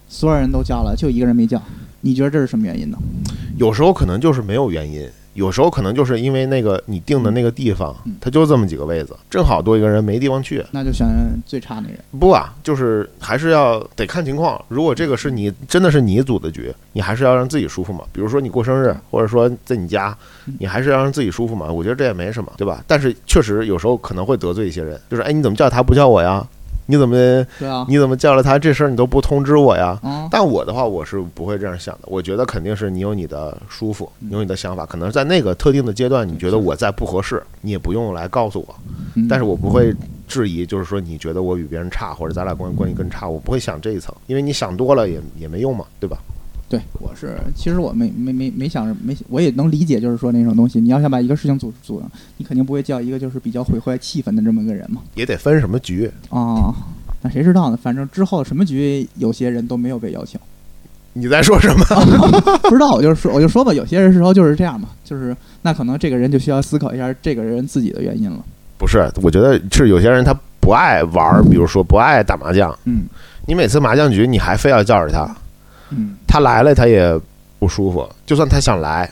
[0.08, 1.60] 所有人都叫了，就一个人没叫，
[2.02, 2.98] 你觉得这是什么原因呢？
[3.58, 10.63] 有时候可能就是没有原因，有时候可能就是因为那个你定的那个地方嗯，它就这么几个位子，正好多一个人没地方去。
[10.72, 11.08] 那就选
[11.46, 12.00] 最差那人。
[12.19, 14.63] 不啊，就是还是要得看情况。
[14.67, 18.04] 如果这个是你真的是你组的局，你还是要让自己舒服嘛。
[18.12, 20.15] 比如说你过生日，或者说在你家
[20.46, 21.72] 嗯，你还是要让自己舒服嘛。
[21.72, 22.84] 我觉得这也没什么，对吧？
[22.88, 26.46] 但是确实有时候可能会得罪一些人，就是哎，你怎么叫他不叫我呀？
[26.86, 27.15] 你怎么
[27.58, 30.00] 对啊，你怎么叫了他这事儿你都不通知我呀？
[30.04, 32.02] 嗯，但我的话，我是不会这样想的。
[32.06, 34.86] 我觉得肯定是你有你的舒服，嗯你有你的想法。
[34.86, 38.76] 可能在那个特定的阶段，你觉得我在不合适，你也不用来告诉我。
[39.15, 39.93] 嗯但是我不会
[40.28, 46.17] 质疑，就是说你觉得我比别人差，或者咱俩关关系更差，我不会想这一层，因为你想多了也也没用嘛，对吧？
[46.74, 52.02] 对，我是其实我没没没没想着没，我也能理解，就是说那种东西，你要想把一个事情组组，
[52.38, 55.02] 你肯定不会叫一个就是比较毁坏气氛的这么一个人嘛。
[55.14, 56.10] 也得分什么局。
[56.32, 56.74] 啊，
[57.22, 57.78] 那谁知道呢？
[57.80, 60.40] 反正之后什么局，有些人都没有被邀请。
[61.14, 61.86] 你在说什么？
[62.68, 68.44] 不知道，我就说我就说吧，有些人时候就是这样嘛，就是那可能这个人就需要思考一下这个人自己的原因了。
[68.80, 73.04] 不是，我觉得是有些人他不爱玩，比如说不爱打麻将，嗯
[73.46, 75.36] 你每次麻将局你还非要叫着他，
[75.89, 77.19] 嗯他来了他也
[77.60, 78.08] 不舒服。
[78.26, 79.10] 就算他想来，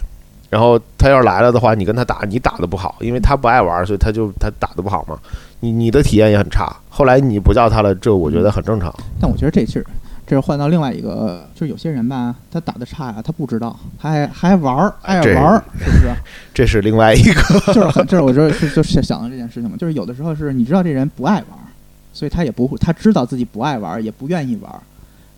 [0.49, 5.17] 然后他要是来了的话，你跟他打，你打的不好，因为他不爱玩，所以他就他打的不好嘛。
[5.59, 6.75] 你你的体验也很差。
[6.89, 8.93] 后来你不叫他了，这我觉得很正常。
[9.19, 9.85] 但我觉得这是
[10.25, 16.09] 这是换到另外一个，就是有些人吧，他打的差呀，他不知道，他还还玩儿，爱玩儿，是不是？
[16.51, 17.73] 这是另外一个。
[17.73, 21.69] 就是很，这是我就是就是想到这件事情嘛，就是有的时候是你知道这人不爱玩儿，
[22.11, 24.81] 所以他也不会，他知道自己不爱玩儿，也不愿意玩儿，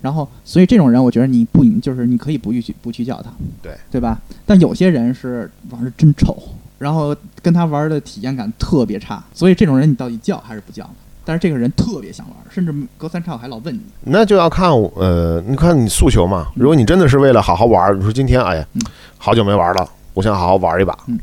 [0.04, 4.20] 然后所以这种人，我觉得你不就是你可以不去不去叫他，对对吧？
[4.46, 6.38] 但有些人是玩的真丑，
[6.78, 10.86] 然后跟他玩的体验感特别差，所以这种人你到底叫还是不叫？
[11.24, 16.48] 但是这个人特别想玩，甚至隔三差五还老问你，那就要看呃，你看你诉求嘛。
[16.54, 18.82] 如果你真的是为了好好玩儿，你说今天哎呀嗯，
[19.18, 21.18] 好久没玩了，我想好好玩一把嗯，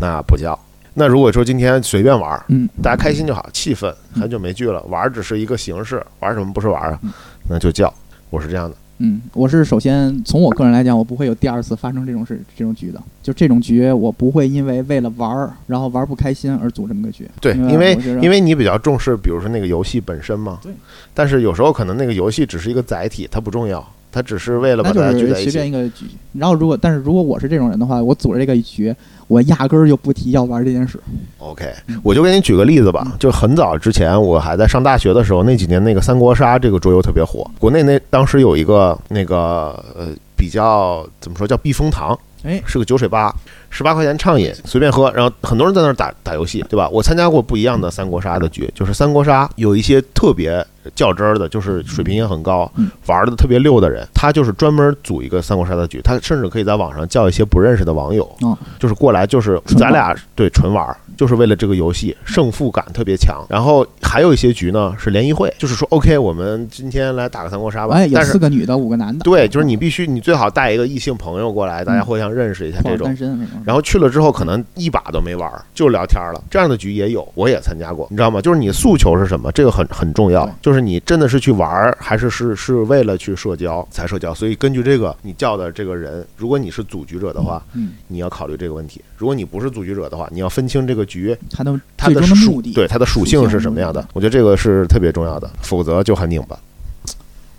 [0.00, 0.58] 那不叫。
[0.94, 7.12] 那如果说今天随便玩儿，嗯，大家开心就好，气氛很久没聚了，玩儿只是一个形式，玩什么不是玩儿啊嗯？
[7.48, 7.94] 那就叫。
[8.30, 17.28] 我是这样的，嗯，我是首先从我个人来讲，我不会有第二次发生这种事这种局的，就这种局我不会因为为了玩儿，然后玩儿不开心而组这么个局。
[17.40, 20.58] 对，因因为因为你比较重视，比如说那个游戏本身嘛。
[20.62, 20.72] 对。
[21.14, 25.50] 但是有时候可能那个游戏只是一个载体，它不重要，它只是为了把大家聚在一起。
[25.50, 26.06] 随便一个局。
[26.32, 28.94] 然后如果但是如果我是这种人的话，我组织这个局，
[29.26, 30.98] 我压根儿就不提要玩这件事。
[31.38, 43.34] OK，我就给你举个例子吧，就很早之前，我还在上大学的时候，那几年那个三国杀这个桌游特别火，国内那当时有一个那个呃比较怎么说叫避风塘，哎，是个酒水吧，
[43.70, 46.88] 十八块钱畅饮，随便喝，然后很多人在那儿打打游戏，对吧？
[46.90, 63.44] 我参加过不一样的三国杀的局，就是三国杀有一些特别较真儿的，就是水平也很高嗯，玩的特别溜的人，他就是专门组一个三国杀的局，他甚至可以在网上叫一些不认识的网友，哦，就是过来就是咱俩对纯玩儿，就是为了这个游戏胜负感特别强。
[63.50, 68.18] 然后还有一些局呢是联谊会，就是说 OK，我们今天来打个三国杀吧哎，，有。
[68.28, 69.24] 四个女的，五个男的。
[69.24, 73.14] 对，就是你必须，你最好带一个异性朋友过来，大家嗯互相认识一下这种。
[73.64, 76.42] 然后去了之后，可能一把都没玩儿，就聊天了。
[76.50, 78.40] 这样的局也有，我也参加过，你知道吗？
[78.40, 80.48] 就是你诉求是什么，这个很很重要。
[80.62, 84.34] 就是你真的是去玩儿，还是是是为了去社交才社交？
[84.34, 89.00] 所以根据这个，你叫的这个人，如果你是组局者的话，嗯，你要考虑这个问题。
[89.16, 94.06] 如果你不是组局者的话，你要分清这个局它的它的目的对它的属性是什么样的。
[94.12, 96.58] 我觉得这个是特别重要的，否则就很拧巴。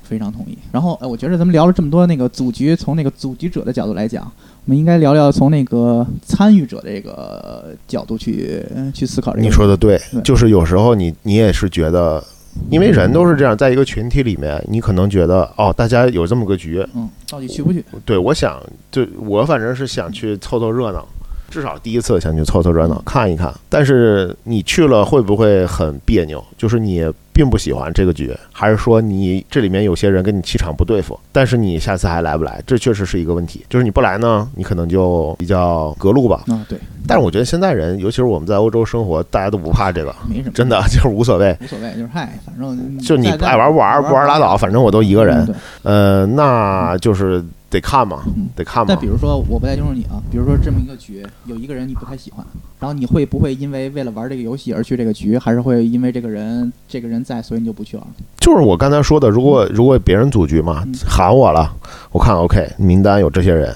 [0.04, 0.58] 非常同意。
[0.72, 9.44] 然后，哎，我觉得咱们聊了这么多那个组局，从那个组局者的角度来讲，我们应该聊聊从那个参与者这个角度去呃去思考这个。
[9.44, 12.24] 你说的对对，就是有时候你你也是觉得。
[12.72, 17.86] 因为人都是这样，在一个群体里面，你可能觉得哦，大家有这么个局，嗯，到底去不去？
[18.04, 21.08] 对我想，就我反正是想去凑凑热闹，
[21.50, 23.54] 至少第一次想去凑凑热闹看一看。
[23.70, 26.44] 但是你去了会不会很别扭？
[26.58, 27.06] 就是你
[27.40, 31.18] 并不喜欢这个局，还是说你这里面有些人跟你气场不对付？
[31.32, 32.62] 但是你下次还来不来？
[32.68, 33.66] 这确实是一个问题。
[33.70, 36.44] 就是你不来呢，你可能就比较隔路吧。
[36.50, 41.56] 啊，对，但是我觉得现在人，尤其是我们在欧洲生活，大家都不怕这个，没什么，真的就是无所谓。
[41.62, 45.46] 无所谓，就是嗨，反正就你爱玩不玩，不玩拉倒，反正我都一个人。
[45.46, 48.98] 对，呃，那就是得看嘛嗯，得看嘛但。
[48.98, 52.46] 比如说，我不太清楚你啊，比如说这么一个局，有一个人你不太喜欢，
[52.80, 58.06] 然后你会不会因为为了玩这个游戏而去这个局，还是会因为这个人这个人在，所以你就不去玩？
[58.40, 61.72] 就是我刚才说的，如果如果别人组局嘛嗯，喊我了，
[62.12, 63.76] 我看 OK 名单有这些人，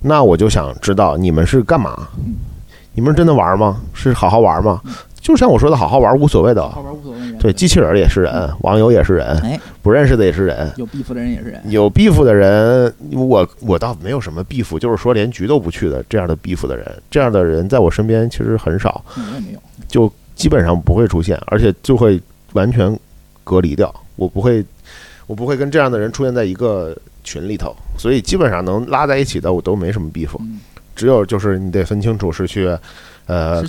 [0.00, 2.34] 那我就想知道你们是干嘛嗯？
[2.94, 3.80] 你们是真的玩吗？
[3.94, 4.92] 是好好玩吗嗯？
[5.22, 6.80] 就像我说的，好好玩无所谓的好。
[6.80, 7.38] 玩无所谓的。
[7.38, 10.68] 对，机器人也是人，网友也是人，哎，不认识的也是人。
[10.76, 11.62] 有 beef 的人也是人。
[11.70, 19.60] 有 beef 的人，我我倒没有什么 beef，就是说连局都不去的这样的 beef 的人，这样的人在我身边其实很少，嗯我也没有。
[19.86, 22.20] 就基本上不会出现，而且就会
[22.54, 22.98] 完全
[23.44, 23.94] 隔离掉。
[24.16, 24.64] 我不会，
[25.28, 30.58] 我不会跟这样的人出现在一个群里头，所以基本上能拉在一起的我都没什么 beef，嗯，
[30.96, 32.76] 只有就是你得分清楚是去，
[33.32, 33.62] 呃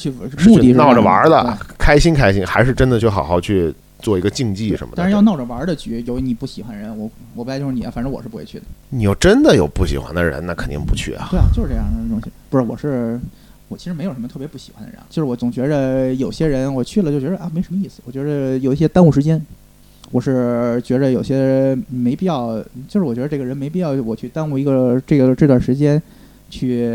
[0.45, 4.97] 目的是闹着玩儿的，开心开心，还是真的去好好去做一个竞技什么的。
[4.97, 8.65] 但是要闹着玩儿的局，有你不喜欢人，我我不爱就是你啊，反正我是不会去的。
[8.89, 11.27] 你要真的有不喜欢的人，那肯定不去啊。
[11.31, 12.29] 对啊，就是这样的东西。
[12.49, 13.19] 不是，我是
[13.69, 19.41] 我其实没有什么特别不喜欢的人啊，就是我总觉着有些人我去了就觉得啊没什么意思，我觉得有一些耽误时间。
[20.11, 25.99] 我是觉着有些没必要，就是我觉得这个人没必要我去耽误一个这个这段时间
[26.53, 26.87] 去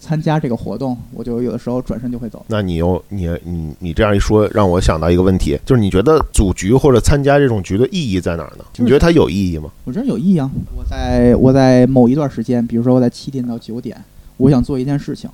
[0.00, 2.42] 参加这个活动，我就有的时候转身就会走。
[2.48, 8.64] 那你又你你你这样一说，让我想到一个问题，就是你觉得组局或者参加这种局的意义在哪儿呢？
[8.78, 9.70] 你觉得它有意义吗？
[9.84, 10.50] 我觉得有意义啊！
[10.74, 14.02] 我在我在某一段时间，比如说我在七点到九点，
[14.38, 15.28] 我想做一件事情，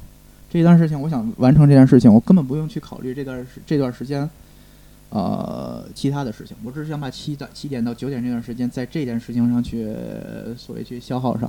[0.50, 4.28] 这一段事情我想完成这件事情，我根本不用去考虑这段时这段时间，
[5.14, 11.48] 呃，其他的事情，我只是想把七到七点到九点这段时间在这件事情上去，呃所谓去消耗上。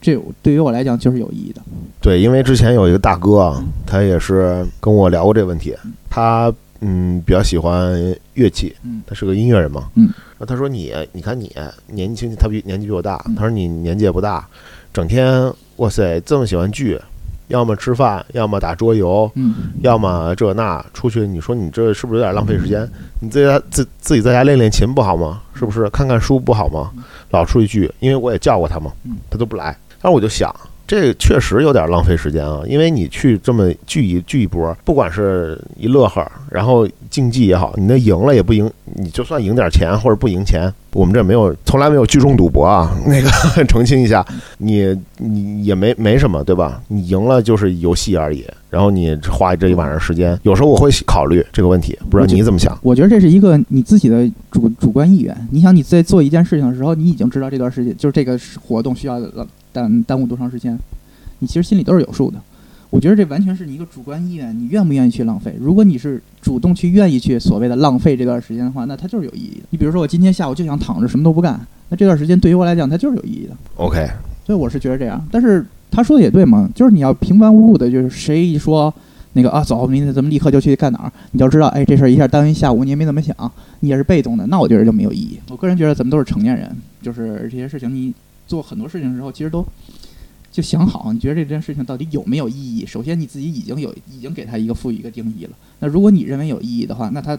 [0.00, 1.62] 这对于我来讲就是有意义的。
[2.02, 5.72] 对，因为之前有一个大哥啊，他也是跟我聊过这个问题，
[6.10, 7.94] 他嗯比较喜欢
[8.34, 11.54] 乐器，嗯他是个音乐人嘛，嗯，那他说你，你看你
[11.86, 14.44] 年纪轻轻，他比年纪比我大嗯，他说你年纪也不大，
[14.92, 17.00] 整天哇塞这么喜欢聚，
[17.48, 22.88] 要么吃饭，要么打桌游，嗯，要么这那出去，你说你这是不是有点浪费时间？
[23.20, 25.42] 你自己在自自己在家练练琴不好吗？
[25.54, 26.90] 是不是看看书不好吗？
[27.30, 29.76] 老出去聚，因为我也叫过他嘛嗯，他都不来。
[30.00, 30.54] 但是我就想，
[30.86, 43.30] 这确实有点浪费时间啊，因为你去这么聚一聚一波，不管是一乐呵，然后竞技也好，你那赢了也不赢，你就算赢点钱或者不赢钱，我们这没有从来没有聚众赌博啊， 那个
[43.68, 44.24] 澄清一下，
[44.56, 46.80] 你你也没没什么对吧？
[46.88, 52.76] 你赢了就是游戏而已，然后你花这一晚上时间，有时候我会考虑这个问题，不知道你怎么想？
[52.82, 55.36] 我觉得这是一个你自己的主主观意愿。
[55.50, 59.20] 你想你在做一件事情的时候，你已经知道这段时间就是这个活动需要
[59.72, 60.78] 耽耽误多长时间，
[61.40, 62.38] 你其实心里都是有数的。
[62.90, 65.54] 我觉得这完全是你一个主观意愿，你愿不愿意去浪费？
[65.60, 69.66] 如果你是主动去愿意去所谓的浪费这段时间的话，那它就是有意义的。
[69.70, 73.56] 你比如说，我今天下午就想躺着什么都不干，那这段时间对于我来讲，它就是有意义的。
[73.76, 74.08] OK，
[74.44, 75.22] 所以我是觉得这样。
[75.30, 78.92] 但是他说的也对嘛，就是你要平白无故的，就是谁一说
[79.32, 83.34] 那个啊走，明天咱们立刻就去干哪儿，你就知道，哎，这事儿一下耽误一下午，你也没怎么想，
[83.80, 85.40] 你也是被动的，那我觉得就没有意义。
[85.50, 86.70] 我个人觉得咱们都是成年人，
[87.02, 88.14] 就是这些事情你
[88.46, 89.66] 做很多事情的时候，其实都。
[90.56, 92.86] 就想好，你觉得这件事情到底有没有意义？
[92.86, 95.50] 首先你自己已经有已经给它一个赋予一个定义了。
[95.80, 97.38] 那如果你认为有意义的话，那他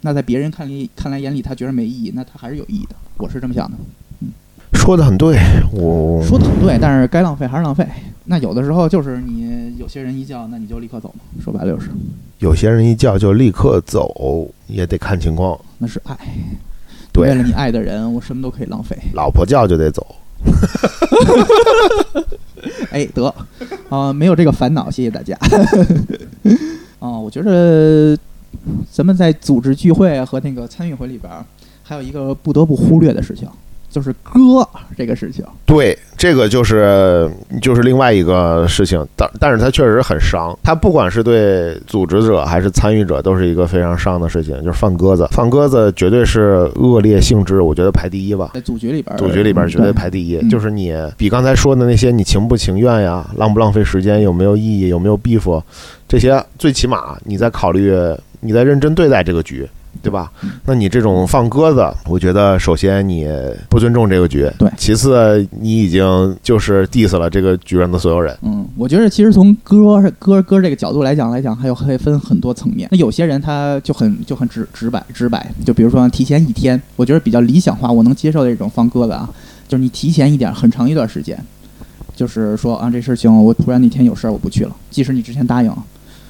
[0.00, 2.96] 那在别人看里看来眼里他觉得没意义，那他还是有意义的。
[3.18, 3.76] 我是这么想的。
[4.22, 4.28] 嗯
[4.72, 5.38] 说的很对，
[5.70, 7.86] 我说的很对，但是该浪费还是浪费。
[8.24, 11.24] 那有的时候就是你有些人一叫，那你就立刻走嘛。
[11.44, 11.90] 说白了就是，
[12.38, 15.60] 有些人一叫就立刻走，也得看情况。
[15.76, 16.16] 那是爱。
[17.12, 18.96] 对为了你爱的人，我什么都可以浪费。
[19.12, 20.06] 老婆叫就得走。
[22.90, 23.34] 哎，得，
[23.88, 25.36] 啊、没有这个烦恼，谢谢大家。
[26.98, 28.16] 啊、我觉得
[28.90, 31.30] 咱们在组织聚会和那个参与会里边，
[31.82, 33.48] 还有一个不得不忽略的事情，
[33.96, 35.42] 就是歌这个事情。
[35.64, 37.30] 对，这个就是
[37.62, 40.54] 就是另外一个事情，但但是它确实很伤。
[40.62, 45.26] 它不管是对组织者还是参与者，都是一个非常伤的事情，就是放鸽子。
[45.30, 48.50] 放鸽子绝对是恶劣性质，我觉得排第一吧。
[48.52, 55.62] 在组局里边儿，组局里边绝对对排第一，嗯就是你比刚才说的那些，你情不情愿呀，浪不浪费时间，有没有意义，有没有 beef，
[56.06, 57.90] 这些最起码你在考虑，
[58.40, 59.66] 你在认真对待这个局，
[60.06, 60.52] 对吧嗯？
[60.64, 63.26] 那你这种放鸽子，我觉得首先你
[63.68, 68.36] 不尊重这个局，对其次你已经就是 diss 了这个局上的所有人。
[68.42, 72.88] 嗯，我觉得其实从歌歌歌这个角度来讲来讲，还有还分很多层面。
[72.92, 79.28] 那有些人他就很就很直直白直白，就比如说提前一天，我觉得比较理想化，我能接受的这种放鸽子啊，
[79.66, 81.36] 就是你提前一点很长一段时间，
[82.14, 85.84] 就是说啊这事情我突然那天有事儿我不去了，即使你之前答应了。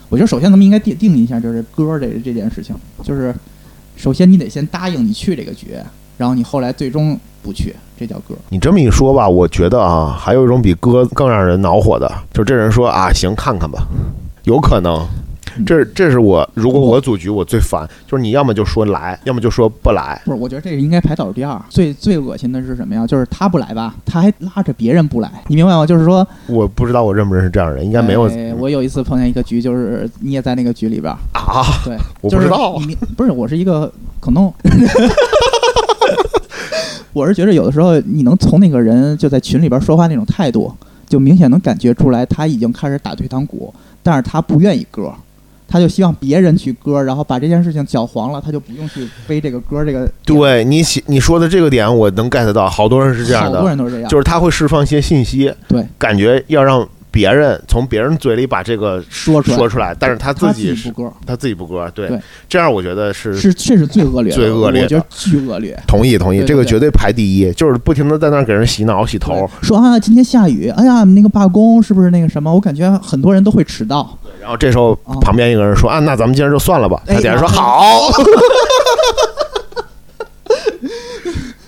[0.09, 3.35] 我觉得首先咱们应该定定义一下，就是歌这这件事情，就是
[3.97, 5.75] 首先你得先答应你去这个局，
[6.17, 8.35] 然后你后来最终不去，这叫哥。
[8.51, 13.87] 你这么一说吧，我觉得啊，还有一种比哥更让人恼火的，就这人说啊，行，看看吧，
[14.45, 15.07] 有可能。
[15.65, 20.21] 这这是我，如果我组局，我最烦，就是你要么就说来，要么就说不来。
[20.25, 21.61] 不是，我觉得这个应该排倒数第二。
[21.69, 23.07] 最最恶心的是什么呀？
[23.07, 25.87] 就是他不来吧，他还拉着别人不来，你明白吗？
[25.87, 31.63] 就是说，我不知道我认不认识这样的人，应该没有哎我有一次碰见一个局，就是你也在那个局里边儿，啊。
[31.85, 34.53] 对， 我就是不知道你不是，我是一个可能。
[37.13, 40.71] 我是觉得有的时候你能从那个人就在群里边说话那种态度，
[41.09, 45.11] 就明显能感觉出来他已经开始打退堂鼓，但是他不愿意割，
[45.69, 50.11] 他就希望别人去割，然后把这件事情搅黄了，他就不用去背这个歌这个。
[50.25, 62.09] 对你写你说的这个点，我能 get 到，好多人是这样好多的，人都是这样，就是他会释放一些信息，对，感觉要让别人从别人嘴里把这个说出来，说出来，但是他自己是不割，他自己不割，对。
[62.09, 64.85] 对，这样我觉得是是确实最恶劣的，最恶劣的。
[64.85, 65.79] 我觉得巨恶劣。
[65.87, 66.49] 同意同意，对对对。
[66.49, 72.53] 这个绝对排第一，就是不停的在那儿给人洗脑洗头，说啊，今天下雨，哎呀，那个罢工是不是那个什么？
[72.53, 74.19] 我感觉很多人都会迟到。
[74.41, 78.11] 然后这时候啊旁边一个人说啊，那咱们今儿就算了吧，哎他底下说然后好，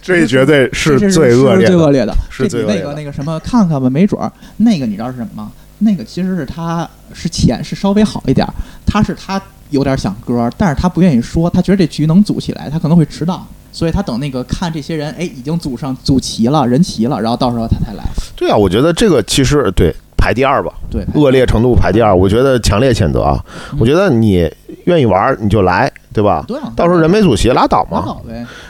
[0.08, 1.90] 这绝对是最恶劣的是最恶。
[1.90, 5.52] 劣的，是最这恶劣的比那个那个什么看看吧，没准儿那个你知道是什么吗？
[5.80, 8.52] 那个其实是他是钱是稍微好一点儿，
[8.84, 9.40] 他是他
[9.70, 18.02] 有点想歌，但是他不愿意说，他觉得这局能组起来，他可能会迟到，所以他等那个看这些人，哎，已经组上组齐了，人齐了，然后到时候他才来。
[18.34, 23.44] 对啊，我觉得这个其实对排第二吧，对，恶劣程度排第二，我觉得强烈谴责啊！
[23.72, 24.50] 嗯我觉得你
[24.86, 26.44] 愿意玩儿你就来，对对吧？
[26.48, 28.16] 对啊，到时候人没组齐，拉倒嘛。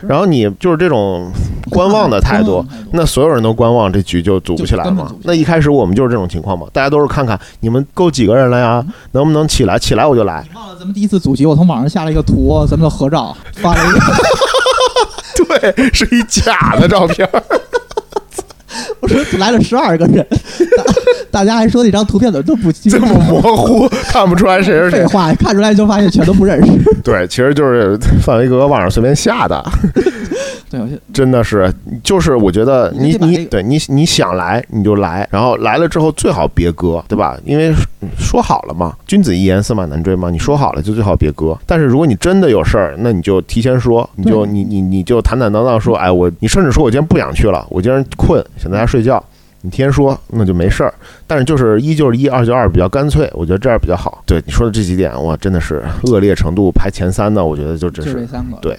[0.07, 1.31] 然后你就是这种
[1.71, 9.79] 观望的态度那所有人都观望，这局就组不起来嘛那一开始我们就是这种情况嘛，大家都是看看你们够几个人了呀，能不能起来？
[9.79, 10.45] 起来我就来。
[10.49, 14.01] 你忘了咱们第一次组局，我从网上下了一个图，咱们的合照发了一个，
[15.75, 17.29] 对，是一假的照片。
[19.01, 20.27] 我说来了十二个人，
[21.31, 25.01] 大大家还说那张图片怎么都不清这么模糊，看不出来谁是谁。
[25.01, 26.73] 废话，看出来就发现全都不认识。
[27.03, 29.65] 对，其实就是范围哥网上随便下的，
[30.69, 31.73] 对，我就真的是，
[32.03, 37.39] 就是我觉得你你你得把这个对你你想来你就来，然后来了之后最好别割，对吧？
[37.45, 37.73] 因为
[38.19, 41.57] 说好了嘛，君子一言驷马难追嘛，你说好了就最好别割。
[41.67, 49.23] 但是如果你真的有事儿，那你就提前说，你就你你你就坦坦荡荡说，哎，我你甚至说我今天不想去了，我今天困，想在家睡觉。
[49.63, 50.93] 你提前说，那就没事儿。
[51.27, 54.23] 但是就是一就是一，二就二，比较干脆，我觉得这样比较好。
[54.25, 58.57] 对你说的这几点，哇，真的是恶劣程度排前三的，我觉得就真就是这三个。
[58.63, 58.79] 对。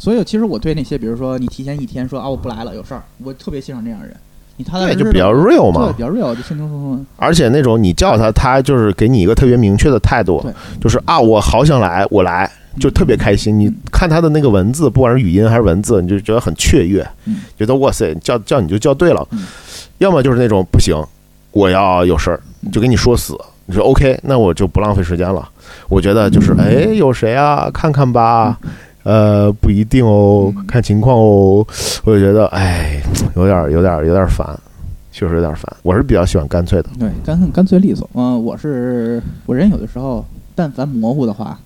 [0.00, 4.16] 所以其实我对那些，比如说你提前一天说啊我不来了，有事儿，我特别欣赏这样的人。
[4.56, 5.92] 你踏踏对，就比较 real 嘛对，。
[5.92, 7.06] 比较 real，就轻轻松松。
[7.16, 10.44] 而且那种你叫他，他就是给你一个特别明确的态度，
[10.80, 12.50] 就是啊，我好想来，我来，
[12.80, 13.56] 就特别开心。
[13.56, 19.44] 你看他的那个文字，不管是语音还是文字，你就觉得很雀跃嗯，觉得哇塞，叫叫你就叫对了嗯。
[19.98, 20.96] 要么就是那种不行，
[21.52, 23.36] 我要有事儿，嗯就给你说死。
[23.66, 25.46] 你说 OK，那我就不浪费时间了。
[25.88, 27.70] 我觉得就是哎，有谁啊？
[27.70, 28.58] 看看吧。
[29.04, 31.66] 呃，不一定哦，嗯看情况哦。
[32.04, 33.02] 我就觉得，哎，
[33.36, 34.46] 有点儿有点儿有点儿烦，
[35.12, 35.64] 确实有点儿烦。
[35.82, 36.88] 我是比较喜欢干脆的。
[36.98, 38.08] 对，干干脆利索。
[38.14, 40.24] 嗯、我是我人有的时候，
[40.54, 41.58] 但凡模糊的话，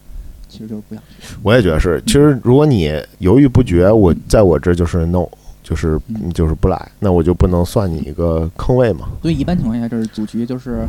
[0.48, 1.34] 其实就是不想去。
[1.42, 2.02] 我也觉得是。
[2.06, 5.26] 其实如果你犹豫不决，我在我这就是 no，
[5.62, 9.08] 就是嗯就是不来，那我就不能算你一个坑位嘛。
[9.22, 10.86] 所以一般情况下，就是组局，就是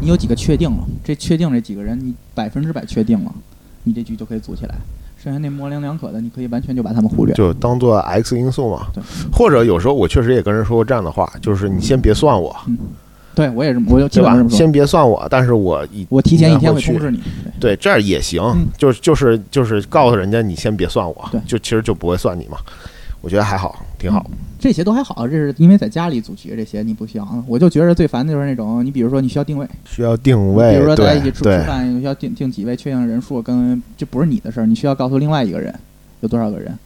[0.00, 3.32] 你有几个确定了，这确定这几个人，你百分之百确定了，
[3.84, 4.74] 你这局就可以组起来。
[5.22, 7.34] 剩下那模棱两可的，你可以完全就把他们忽略。
[7.34, 12.56] 就当做 X 因素嘛对，或者有时候我确实也跟人说过这样的话，就是你先别算我，
[13.34, 14.44] 对我也是，我就基对吧本上这？
[14.44, 14.56] 么说。
[14.56, 17.18] 先别算我，但是我一我提前一天会通知你。
[17.60, 22.56] 对对这样也行嗯，就就是就是告诉人家你先别算我对，就其实就不会算你嘛。
[23.20, 24.28] 我觉得还好，挺好。
[24.58, 27.44] 这些都还好，这是因为在家里组局，这些你不需要。
[27.46, 35.74] 我就觉得最烦的就是那种，你比如说你需要定位，需要定位，比如说大家一起吃吃对饭，需要定定几位，确定人数，跟这不是你的事儿，你需要告诉另外一个人
[36.20, 36.76] 有多少个人。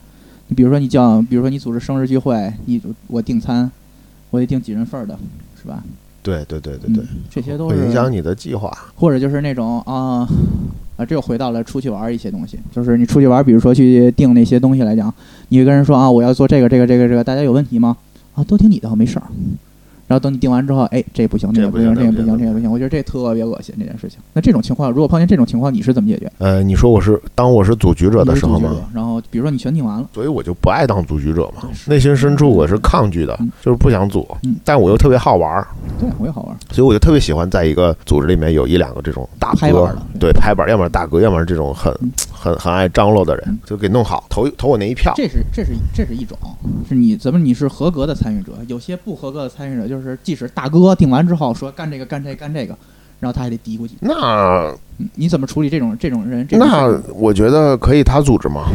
[0.47, 3.69] 你比如说你叫，比如说你组织生日聚会，你我订餐，
[4.29, 5.17] 我得订几人份儿的，
[5.61, 5.83] 是吧？
[6.21, 8.71] 对对对对对嗯，这些都是会影响你的计划。
[8.95, 10.27] 或者就是那种啊
[10.97, 15.13] 啊，这又回到了出去玩一些东西，就是你出去玩，比如说去订那些东西来讲，
[15.49, 17.97] 你跟人说啊，我要做这个这个这个这个，大家有问题吗？
[18.33, 19.23] 啊，都听你的，没事儿。
[20.07, 24.19] 然后等你定完之后，哎，这不行，那这不个不行，这也不行，行这个不行这个不行，我觉得这特别恶心这件事情。
[24.33, 26.31] 那这种情况，如果碰见这种情况，你是怎么解决？
[26.37, 28.71] 呃，你说我是当我是组局者的时候吗？
[28.93, 31.63] 然后比如说你全定完了，所以我就不爱当组局者嘛。
[31.87, 32.75] 内心深处我是。
[32.85, 35.67] 抗拒的嗯，就是不想组嗯，但我又特别好玩儿，
[35.99, 36.57] 对我也好玩儿。
[36.71, 42.11] 所以我就特别喜欢在一个组织里面有一两个这种大哥对拍板，要么是大哥，要么是这种很嗯。
[42.45, 45.11] 很很爱张罗的人嗯，就给弄好，投投我那一票。
[45.15, 46.37] 这是这是这是一种，
[46.87, 52.75] 是你怎么你是合格的参与者，有些不合格的参与者就是即使大哥定完之后说干这个干这个干这个，
[53.19, 53.97] 然后他还得嘀咕几句。
[54.01, 54.13] 那
[54.97, 56.47] 嗯你怎么处理这种这种人？
[56.47, 58.65] 这种那我觉得可以他组织吗？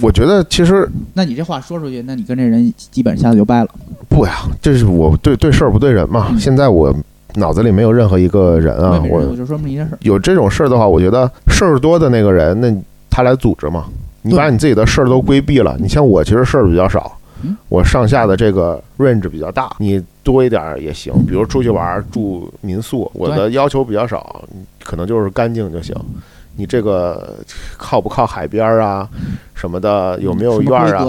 [0.00, 3.68] 我觉得其实那你这话说出去，那你跟这人基本下子就掰了。
[4.08, 4.32] 不呀，
[4.62, 6.28] 这是我对对事儿不对人嘛。
[6.30, 6.94] 嗯现在我
[7.34, 9.96] 脑子里没有任何一个人啊，我我就说这么一件事。
[10.00, 12.74] 有这种事儿的话，我觉得事儿多的那个人，那
[13.10, 13.84] 他来组织嘛。
[14.22, 17.19] 你把你自己的事儿都规避了，你像我其实事儿比较少嗯，
[17.68, 21.12] 我上下的这个 range 比较大，你多一点儿也行。
[21.26, 24.42] 比如出去玩儿住民宿，我的要求比较少，
[24.84, 25.94] 可能就是干净就行。
[26.56, 27.36] 你这个
[27.78, 29.08] 靠不靠海边儿啊，
[29.54, 31.04] 什么的，有没有院儿啊？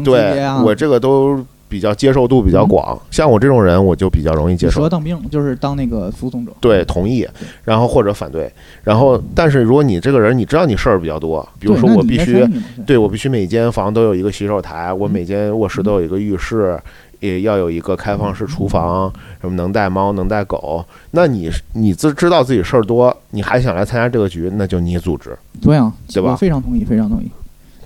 [0.00, 0.40] 对？
[0.64, 2.98] 我这个都比较接受度比较广。
[3.10, 4.88] 像我这种人，我就比较容易接受。
[4.88, 6.52] 当兵就是当那个服从者。
[6.60, 7.26] 对，同意，
[7.64, 8.50] 然后或者反对，
[8.82, 12.50] 然后但是如果你这个人，你知道你事儿比较多，比如说我必须对
[12.86, 16.80] 对我必须每间房都有一个洗手台，我嗯每间卧室都有一个浴室，
[17.20, 20.84] 也要有一个开放式厨房，什么能带猫能带狗。
[21.10, 25.36] 那你你自知道自己事儿多，你还想来参加这个局，那就你组织。
[25.60, 27.30] 对啊，对吧非常同意，非常同意。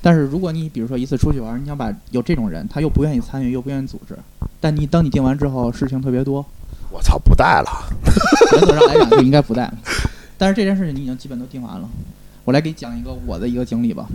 [0.02, 4.18] 但是如果你比如说一次出去玩，你想把有这种人，他又不愿意参与，又不愿意组织，
[4.60, 6.44] 但你当你定完之后，事情特别多，
[6.90, 7.70] 我操，不带了。
[8.52, 9.74] 原则上来讲就应该不带了。
[10.36, 11.88] 但是这件事情你已经基本都定完了，
[12.44, 14.06] 我来给你讲一个我的一个经历吧。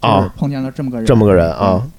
[0.00, 1.90] 就是啊碰见了这么个人，这么个人啊嗯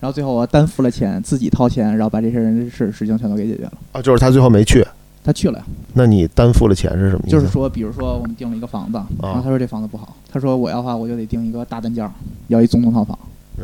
[0.00, 3.72] 然后最后我担负了钱，自己掏钱，然后把这些人的事事情全都给解决了。
[3.90, 4.86] 啊，就是他最后没去，
[5.24, 5.64] 他去了呀。
[5.94, 7.32] 那你担负了钱是什么意思？
[7.32, 12.10] 就是说，比如说我们订了一个房子，然后他说这房子不好，他说我要的话我就得订一个大单间儿，
[12.48, 13.18] 要一总统套房。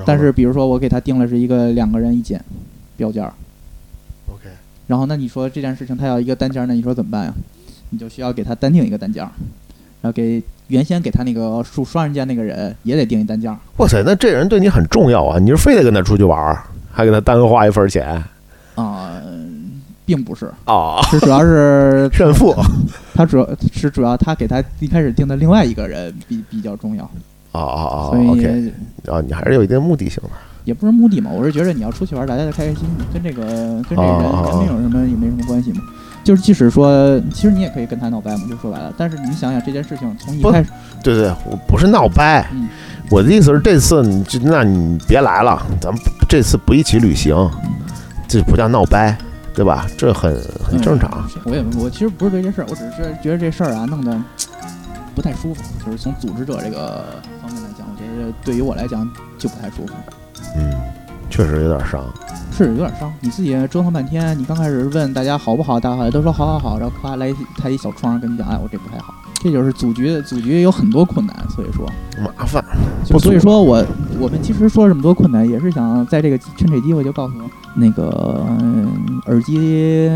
[0.05, 2.43] 但是比如说我给他订了是一个两个人一间
[2.97, 3.33] 标间儿
[4.29, 4.49] ，OK，
[4.89, 7.35] 然后那你说这件事情他要一个单间儿，那你说怎么办呀？
[7.91, 9.31] 你就需要给他单订一个单间儿，
[10.01, 13.57] 然后给原先给他那个住双人间那个人也得订一单间儿。
[13.77, 15.39] 哇塞，那这人对你很重要啊！
[15.39, 18.21] 你是非得跟他出去玩儿，还给他单花一份钱
[18.75, 19.23] 啊、
[20.05, 21.01] 并不是，啊？
[21.11, 22.55] 是主要是 炫富
[23.15, 27.05] 他主要是主要他给他一开始定的另外一个人比比较重要，
[27.53, 28.73] 啊啊啊所以！OK，
[29.09, 30.31] 啊，你还是有一定目的性的。
[30.65, 33.45] 也不是目的嘛，我是觉得你要出去玩，大家就开开心心，跟这个
[33.83, 35.83] 跟这个人肯定有什么也没什么关系嘛。
[36.25, 38.91] 就是即使说，其实你也可以跟他闹掰嘛，就说白了。
[38.97, 40.71] 但是你想想这件事情从一开始，
[41.03, 42.67] 对对，我不是闹掰，嗯
[43.11, 47.37] 我的意思是这次你就那你别来了，咱们这次不一起旅行，
[48.27, 49.15] 这不叫闹掰，
[49.55, 49.87] 对吧？
[49.97, 51.11] 这很很正常。
[51.13, 54.21] 嗯我也我其实不是对这事儿，我只是觉得这事儿啊弄得
[55.15, 55.63] 不太舒服。
[55.85, 57.05] 就是从组织者这个
[57.41, 59.93] 方面来讲，我觉得对于我来讲就不太舒服。
[60.57, 60.75] 嗯，
[61.31, 62.05] 确实有点伤。
[62.57, 71.85] 是有点伤，你自己折腾半天，你刚开始问大家好不好，大家都说好好好，然后夸来一开一小窗跟你讲，哎，我这不太好，这就是组局，组局有很多困难，所以说，
[72.23, 72.65] 麻烦，
[73.05, 73.85] 就所以说我
[74.21, 77.35] 我们其实说这么多困难，也是想在这个趁这机会就告诉
[77.75, 78.89] 那个、嗯
[79.27, 80.11] 耳机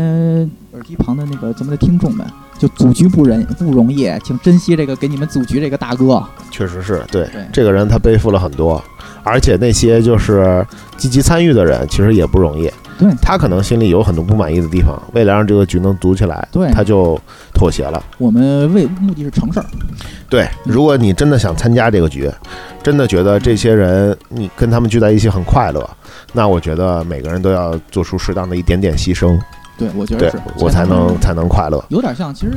[0.73, 2.25] 耳机旁的那个咱们的听众们，
[2.59, 6.23] 就组局不人不容易，请珍惜这个给你们组局这个大哥。
[6.51, 8.81] 确实是对对这个人他背负了很多，
[9.23, 12.69] 而且那些就是积极参与的人，其实也不容易。
[12.99, 17.19] 对他可能心里有很多不满意的地方，为了让这个局能组起来，对他就
[17.53, 18.03] 妥协了。
[18.17, 19.65] 我们为目的是成事儿，
[20.29, 22.29] 对，如果你真的想参加这个局，
[22.81, 25.87] 真的觉得这些人你跟他们聚在一起很快乐，
[26.33, 29.39] 那我觉得每个人都要做出适当的一点点牺牲，
[29.77, 31.83] 对我觉得是，我才能才能快乐。
[31.89, 32.53] 有点像，其实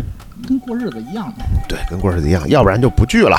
[0.47, 3.37] 跟过日子一样的，对，跟过日子一样，要不然就不聚了，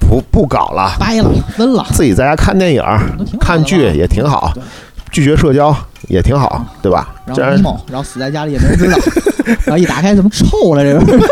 [0.00, 1.84] 不不搞了，掰了分了。
[1.92, 2.82] 自己在家看电影、
[3.40, 4.52] 看剧也挺好，
[5.10, 5.76] 拒绝社交
[6.08, 7.14] 也挺好，对吧？
[7.26, 8.96] 然后 emo，然后死在家里也没人知道，
[9.66, 11.28] 然后一打开怎么臭了这个？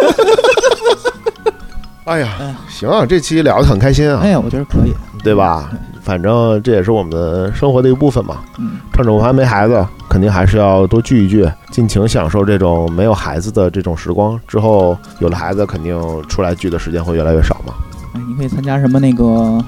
[2.05, 4.92] 哎呀哎呀，行啊，这期聊得很开心啊，哎呀，我觉得可以，
[5.22, 5.70] 对吧？
[6.03, 8.38] 反正这也是我们的生活的一部分嘛。
[8.59, 14.38] 嗯，趁着我们还没孩子，肯定还是要多聚一聚，尽情享受这种没有孩子的这种时光。
[14.48, 15.96] 之后有了孩子，肯定
[16.28, 17.74] 出来聚的时间会越来越少嘛。
[18.14, 19.64] 哎，你可以参加什么那个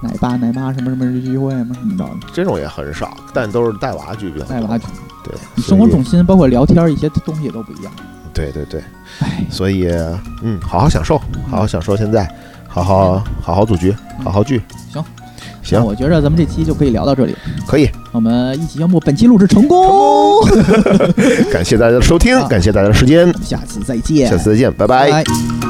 [0.00, 4.56] 奶爸奶妈什么什么聚会嘛，什么的，这种也很少，但都是带娃聚比较多。
[4.56, 4.86] 带娃去，
[5.22, 7.92] 对，你生活重心包括聊天一些东西也都不一样。
[8.36, 8.80] 对对对，
[9.20, 9.88] 哎，所以
[10.42, 11.18] 嗯，好好享受，
[11.50, 12.30] 好好享受现在，
[12.68, 14.60] 好好好好组局，好好聚。
[14.92, 15.02] 行，
[15.62, 17.34] 行，我觉着咱们这期就可以聊到这里，
[17.66, 20.44] 可以，我们一起宣布本期录制成功，
[21.50, 22.46] 感谢大家的收听，啊。
[22.46, 24.86] 感谢大家的时间，下次再见，下次再见，拜。
[24.86, 25.65] 拜拜。